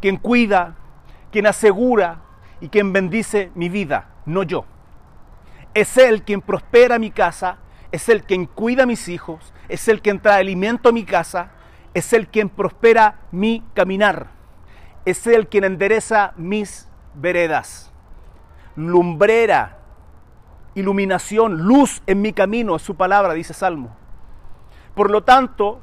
quien 0.00 0.16
cuida, 0.16 0.76
quien 1.30 1.46
asegura 1.46 2.22
y 2.60 2.68
quien 2.68 2.92
bendice 2.92 3.50
mi 3.54 3.68
vida, 3.68 4.08
no 4.26 4.42
yo. 4.42 4.64
Es 5.72 5.96
Él 5.96 6.22
quien 6.22 6.40
prospera 6.40 6.98
mi 6.98 7.10
casa, 7.10 7.58
es 7.92 8.08
Él 8.08 8.24
quien 8.24 8.46
cuida 8.46 8.82
a 8.82 8.86
mis 8.86 9.08
hijos, 9.08 9.54
es 9.68 9.86
Él 9.88 10.02
quien 10.02 10.20
trae 10.20 10.40
alimento 10.40 10.88
a 10.88 10.92
mi 10.92 11.04
casa, 11.04 11.52
es 11.94 12.12
Él 12.12 12.26
quien 12.28 12.48
prospera 12.48 13.20
mi 13.30 13.64
caminar, 13.74 14.30
es 15.04 15.26
Él 15.26 15.46
quien 15.46 15.64
endereza 15.64 16.32
mis 16.36 16.88
veredas. 17.14 17.89
Lumbrera, 18.76 19.78
iluminación, 20.74 21.58
luz 21.58 22.02
en 22.06 22.22
mi 22.22 22.32
camino, 22.32 22.76
es 22.76 22.82
su 22.82 22.94
palabra, 22.94 23.34
dice 23.34 23.54
Salmo. 23.54 23.96
Por 24.94 25.10
lo 25.10 25.22
tanto, 25.22 25.82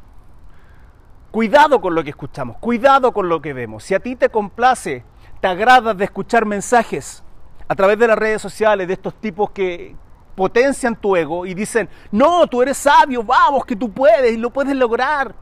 Cuidado 1.32 1.82
con 1.82 1.94
lo 1.94 2.04
que 2.04 2.10
escuchamos, 2.12 2.58
cuidado 2.58 3.12
con 3.12 3.28
lo 3.28 3.42
que 3.42 3.54
vemos. 3.54 3.84
Si 3.84 3.94
a 3.94 4.00
ti 4.00 4.16
te 4.16 4.30
complace, 4.30 5.04
te 5.42 5.48
agrada 5.48 5.94
de 5.94 6.06
escuchar 6.06 6.46
mensajes 6.46 7.24
a 7.68 7.76
través 7.76 8.00
de 8.00 8.08
las 8.08 8.18
redes 8.18 8.42
sociales 8.42 8.88
de 8.88 8.94
estos 8.94 9.14
tipos 9.16 9.52
que 9.52 9.96
potencian 10.36 10.96
tu 10.96 11.16
ego 11.16 11.46
y 11.46 11.54
dicen, 11.54 11.90
no, 12.12 12.48
tú 12.48 12.62
eres 12.62 12.78
sabio, 12.78 13.24
vamos, 13.24 13.66
que 13.66 13.76
tú 13.76 13.92
puedes 13.92 14.32
y 14.32 14.38
lo 14.38 14.50
puedes 14.50 14.76
lograr. 14.76 15.36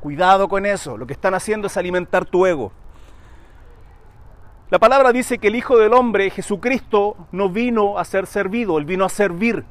Cuidado 0.00 0.48
con 0.48 0.64
eso, 0.64 0.96
lo 0.96 1.06
que 1.06 1.12
están 1.12 1.34
haciendo 1.34 1.66
es 1.66 1.76
alimentar 1.76 2.24
tu 2.24 2.46
ego. 2.46 2.72
La 4.72 4.78
palabra 4.78 5.12
dice 5.12 5.36
que 5.36 5.48
el 5.48 5.56
Hijo 5.56 5.76
del 5.76 5.92
Hombre, 5.92 6.30
Jesucristo, 6.30 7.14
no 7.30 7.50
vino 7.50 7.98
a 7.98 8.06
ser 8.06 8.26
servido, 8.26 8.78
Él 8.78 8.86
vino 8.86 9.04
a 9.04 9.10
servir. 9.10 9.66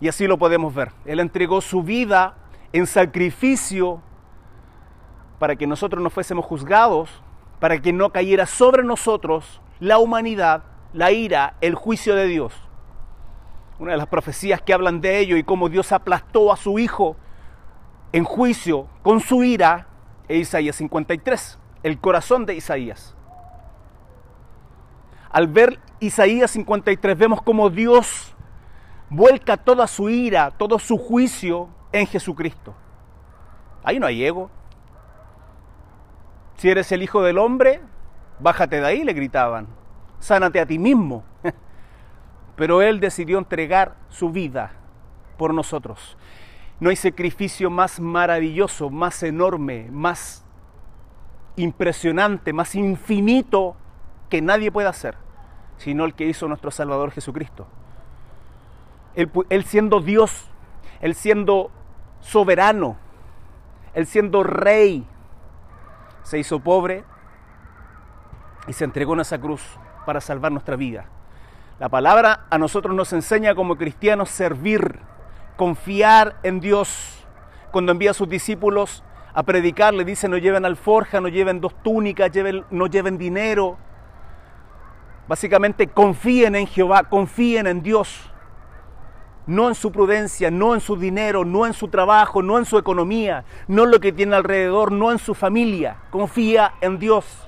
Y 0.00 0.08
así 0.08 0.26
lo 0.26 0.36
podemos 0.36 0.74
ver. 0.74 0.90
Él 1.04 1.20
entregó 1.20 1.60
su 1.60 1.84
vida 1.84 2.34
en 2.72 2.88
sacrificio 2.88 4.02
para 5.38 5.54
que 5.54 5.68
nosotros 5.68 6.02
no 6.02 6.10
fuésemos 6.10 6.44
juzgados, 6.44 7.22
para 7.60 7.80
que 7.80 7.92
no 7.92 8.10
cayera 8.10 8.46
sobre 8.46 8.82
nosotros 8.82 9.60
la 9.78 9.98
humanidad, 9.98 10.64
la 10.92 11.12
ira, 11.12 11.54
el 11.60 11.76
juicio 11.76 12.16
de 12.16 12.26
Dios. 12.26 12.52
Una 13.78 13.92
de 13.92 13.98
las 13.98 14.08
profecías 14.08 14.60
que 14.60 14.74
hablan 14.74 15.00
de 15.00 15.20
ello 15.20 15.36
y 15.36 15.44
cómo 15.44 15.68
Dios 15.68 15.92
aplastó 15.92 16.52
a 16.52 16.56
su 16.56 16.80
Hijo 16.80 17.14
en 18.10 18.24
juicio 18.24 18.88
con 19.04 19.20
su 19.20 19.44
ira 19.44 19.86
es 20.26 20.48
Isaías 20.48 20.74
53, 20.74 21.60
el 21.84 22.00
corazón 22.00 22.44
de 22.44 22.56
Isaías. 22.56 23.14
Al 25.30 25.46
ver 25.46 25.78
Isaías 26.00 26.50
53 26.50 27.16
vemos 27.16 27.40
cómo 27.42 27.70
Dios 27.70 28.34
vuelca 29.08 29.56
toda 29.56 29.86
su 29.86 30.08
ira, 30.08 30.50
todo 30.50 30.78
su 30.78 30.98
juicio 30.98 31.68
en 31.92 32.06
Jesucristo. 32.06 32.74
Ahí 33.84 34.00
no 34.00 34.06
hay 34.06 34.24
ego. 34.24 34.50
Si 36.56 36.68
eres 36.68 36.90
el 36.92 37.02
Hijo 37.02 37.22
del 37.22 37.38
Hombre, 37.38 37.80
bájate 38.40 38.80
de 38.80 38.86
ahí, 38.86 39.04
le 39.04 39.12
gritaban. 39.12 39.68
Sánate 40.18 40.60
a 40.60 40.66
ti 40.66 40.78
mismo. 40.78 41.24
Pero 42.56 42.82
Él 42.82 43.00
decidió 43.00 43.38
entregar 43.38 43.96
su 44.08 44.30
vida 44.30 44.72
por 45.38 45.54
nosotros. 45.54 46.18
No 46.80 46.90
hay 46.90 46.96
sacrificio 46.96 47.70
más 47.70 48.00
maravilloso, 48.00 48.90
más 48.90 49.22
enorme, 49.22 49.88
más 49.90 50.44
impresionante, 51.56 52.52
más 52.52 52.74
infinito 52.74 53.76
que 54.30 54.40
nadie 54.40 54.72
pueda 54.72 54.88
hacer, 54.88 55.16
sino 55.76 56.06
el 56.06 56.14
que 56.14 56.24
hizo 56.24 56.48
nuestro 56.48 56.70
Salvador 56.70 57.10
Jesucristo. 57.10 57.66
Él, 59.14 59.64
siendo 59.64 60.00
Dios, 60.00 60.48
Él 61.00 61.14
siendo 61.14 61.70
soberano, 62.20 62.96
Él 63.92 64.06
siendo 64.06 64.42
rey, 64.42 65.06
se 66.22 66.38
hizo 66.38 66.60
pobre 66.60 67.04
y 68.66 68.72
se 68.72 68.84
entregó 68.84 69.14
en 69.14 69.20
esa 69.20 69.38
cruz 69.38 69.62
para 70.06 70.20
salvar 70.20 70.52
nuestra 70.52 70.76
vida. 70.76 71.06
La 71.78 71.88
palabra 71.88 72.46
a 72.50 72.58
nosotros 72.58 72.94
nos 72.94 73.12
enseña 73.12 73.54
como 73.54 73.76
cristianos 73.76 74.30
servir, 74.30 74.98
confiar 75.56 76.36
en 76.42 76.60
Dios. 76.60 77.26
Cuando 77.72 77.92
envía 77.92 78.10
a 78.10 78.14
sus 78.14 78.28
discípulos 78.28 79.02
a 79.32 79.42
predicar, 79.42 79.94
le 79.94 80.04
dice 80.04 80.28
no 80.28 80.36
lleven 80.36 80.64
alforja, 80.64 81.20
no 81.20 81.28
lleven 81.28 81.60
dos 81.60 81.74
túnicas, 81.82 82.30
no 82.70 82.86
lleven 82.86 83.18
dinero. 83.18 83.78
Básicamente 85.30 85.86
confíen 85.86 86.56
en 86.56 86.66
Jehová, 86.66 87.04
confíen 87.04 87.68
en 87.68 87.84
Dios. 87.84 88.28
No 89.46 89.68
en 89.68 89.76
su 89.76 89.92
prudencia, 89.92 90.50
no 90.50 90.74
en 90.74 90.80
su 90.80 90.96
dinero, 90.96 91.44
no 91.44 91.66
en 91.66 91.72
su 91.72 91.86
trabajo, 91.86 92.42
no 92.42 92.58
en 92.58 92.64
su 92.64 92.76
economía, 92.76 93.44
no 93.68 93.84
en 93.84 93.92
lo 93.92 94.00
que 94.00 94.10
tiene 94.10 94.34
alrededor, 94.34 94.90
no 94.90 95.12
en 95.12 95.20
su 95.20 95.36
familia. 95.36 95.98
Confía 96.10 96.74
en 96.80 96.98
Dios. 96.98 97.46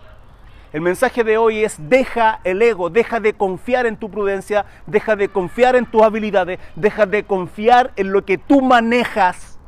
El 0.73 0.81
mensaje 0.81 1.25
de 1.25 1.38
hoy 1.38 1.64
es 1.64 1.77
deja 1.88 2.38
el 2.45 2.62
ego, 2.62 2.88
deja 2.88 3.18
de 3.18 3.33
confiar 3.33 3.87
en 3.87 3.97
tu 3.97 4.12
prudencia, 4.12 4.64
deja 4.87 5.16
de 5.16 5.29
confiar 5.29 5.75
en 5.75 5.87
tus 5.87 6.03
habilidades, 6.03 6.61
deja 6.77 7.05
de 7.05 7.25
confiar 7.25 7.90
en 7.97 8.12
lo 8.12 8.25
que 8.25 8.38
tú 8.38 8.62
manejas, 8.62 9.59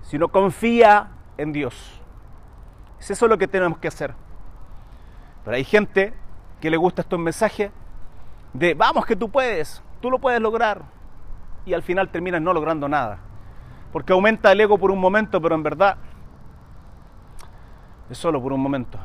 sino 0.00 0.28
confía 0.28 1.10
en 1.36 1.52
Dios. 1.52 2.00
Es 2.98 3.10
eso 3.10 3.28
lo 3.28 3.36
que 3.36 3.48
tenemos 3.48 3.76
que 3.76 3.88
hacer. 3.88 4.14
Pero 5.44 5.58
hay 5.58 5.64
gente 5.64 6.23
que 6.64 6.70
le 6.70 6.78
gusta 6.78 7.02
estos 7.02 7.18
mensajes 7.18 7.70
de 8.54 8.72
vamos 8.72 9.04
que 9.04 9.14
tú 9.14 9.28
puedes, 9.28 9.82
tú 10.00 10.10
lo 10.10 10.18
puedes 10.18 10.40
lograr 10.40 10.80
y 11.66 11.74
al 11.74 11.82
final 11.82 12.08
terminas 12.08 12.40
no 12.40 12.54
logrando 12.54 12.88
nada. 12.88 13.18
Porque 13.92 14.14
aumenta 14.14 14.50
el 14.50 14.62
ego 14.62 14.78
por 14.78 14.90
un 14.90 14.98
momento, 14.98 15.42
pero 15.42 15.56
en 15.56 15.62
verdad 15.62 15.98
es 18.08 18.16
solo 18.16 18.42
por 18.42 18.54
un 18.54 18.62
momento. 18.62 18.98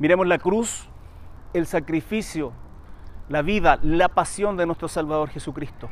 Miremos 0.00 0.26
la 0.26 0.38
cruz, 0.38 0.88
el 1.52 1.68
sacrificio, 1.68 2.52
la 3.28 3.42
vida, 3.42 3.78
la 3.80 4.08
pasión 4.08 4.56
de 4.56 4.66
nuestro 4.66 4.88
Salvador 4.88 5.28
Jesucristo, 5.28 5.88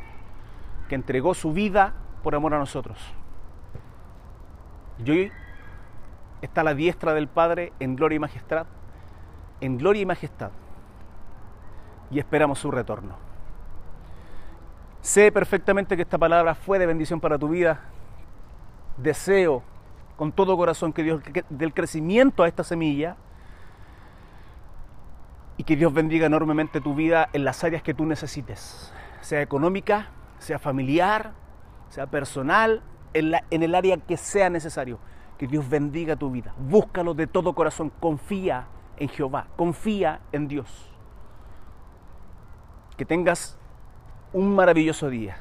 que 0.89 0.95
entregó 0.95 1.33
su 1.33 1.53
vida 1.53 1.93
por 2.21 2.35
amor 2.35 2.53
a 2.53 2.59
nosotros. 2.59 2.99
Y 5.05 5.09
hoy 5.09 5.31
está 6.45 6.63
la 6.63 6.73
diestra 6.73 7.13
del 7.13 7.27
Padre 7.27 7.73
en 7.79 7.95
gloria 7.95 8.15
y 8.15 8.19
majestad, 8.19 8.65
en 9.61 9.77
gloria 9.77 10.03
y 10.03 10.05
majestad, 10.05 10.51
y 12.11 12.19
esperamos 12.19 12.59
su 12.59 12.71
retorno. 12.71 13.15
Sé 15.01 15.31
perfectamente 15.31 15.95
que 15.95 16.01
esta 16.01 16.17
palabra 16.17 16.55
fue 16.55 16.79
de 16.79 16.85
bendición 16.85 17.19
para 17.19 17.37
tu 17.37 17.49
vida. 17.49 17.79
Deseo 18.97 19.61
con 20.17 20.31
todo 20.31 20.57
corazón 20.57 20.93
que 20.93 21.03
Dios 21.03 21.21
del 21.49 21.73
crecimiento 21.73 22.43
a 22.43 22.47
esta 22.47 22.63
semilla 22.63 23.17
y 25.57 25.63
que 25.63 25.75
Dios 25.75 25.93
bendiga 25.93 26.25
enormemente 26.25 26.81
tu 26.81 26.95
vida 26.95 27.29
en 27.33 27.43
las 27.43 27.63
áreas 27.63 27.83
que 27.83 27.93
tú 27.93 28.05
necesites, 28.05 28.91
sea 29.21 29.41
económica, 29.41 30.09
sea 30.39 30.59
familiar, 30.59 31.33
sea 31.89 32.07
personal, 32.07 32.81
en 33.13 33.63
el 33.63 33.75
área 33.75 33.97
que 33.97 34.17
sea 34.17 34.49
necesario. 34.49 34.99
Que 35.37 35.47
Dios 35.47 35.67
bendiga 35.69 36.15
tu 36.15 36.31
vida. 36.31 36.53
Búscalo 36.57 37.13
de 37.13 37.27
todo 37.27 37.53
corazón. 37.53 37.91
Confía 37.99 38.67
en 38.97 39.09
Jehová. 39.09 39.47
Confía 39.55 40.21
en 40.31 40.47
Dios. 40.47 40.91
Que 42.97 43.05
tengas 43.05 43.57
un 44.31 44.55
maravilloso 44.55 45.09
día. 45.09 45.37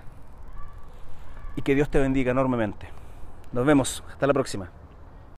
Y 1.57 1.62
que 1.62 1.74
Dios 1.74 1.88
te 1.88 2.00
bendiga 2.00 2.33
enormemente. 2.33 2.88
Nos 3.52 3.64
vemos. 3.64 4.02
Hasta 4.09 4.26
la 4.26 4.33
próxima. 4.33 4.70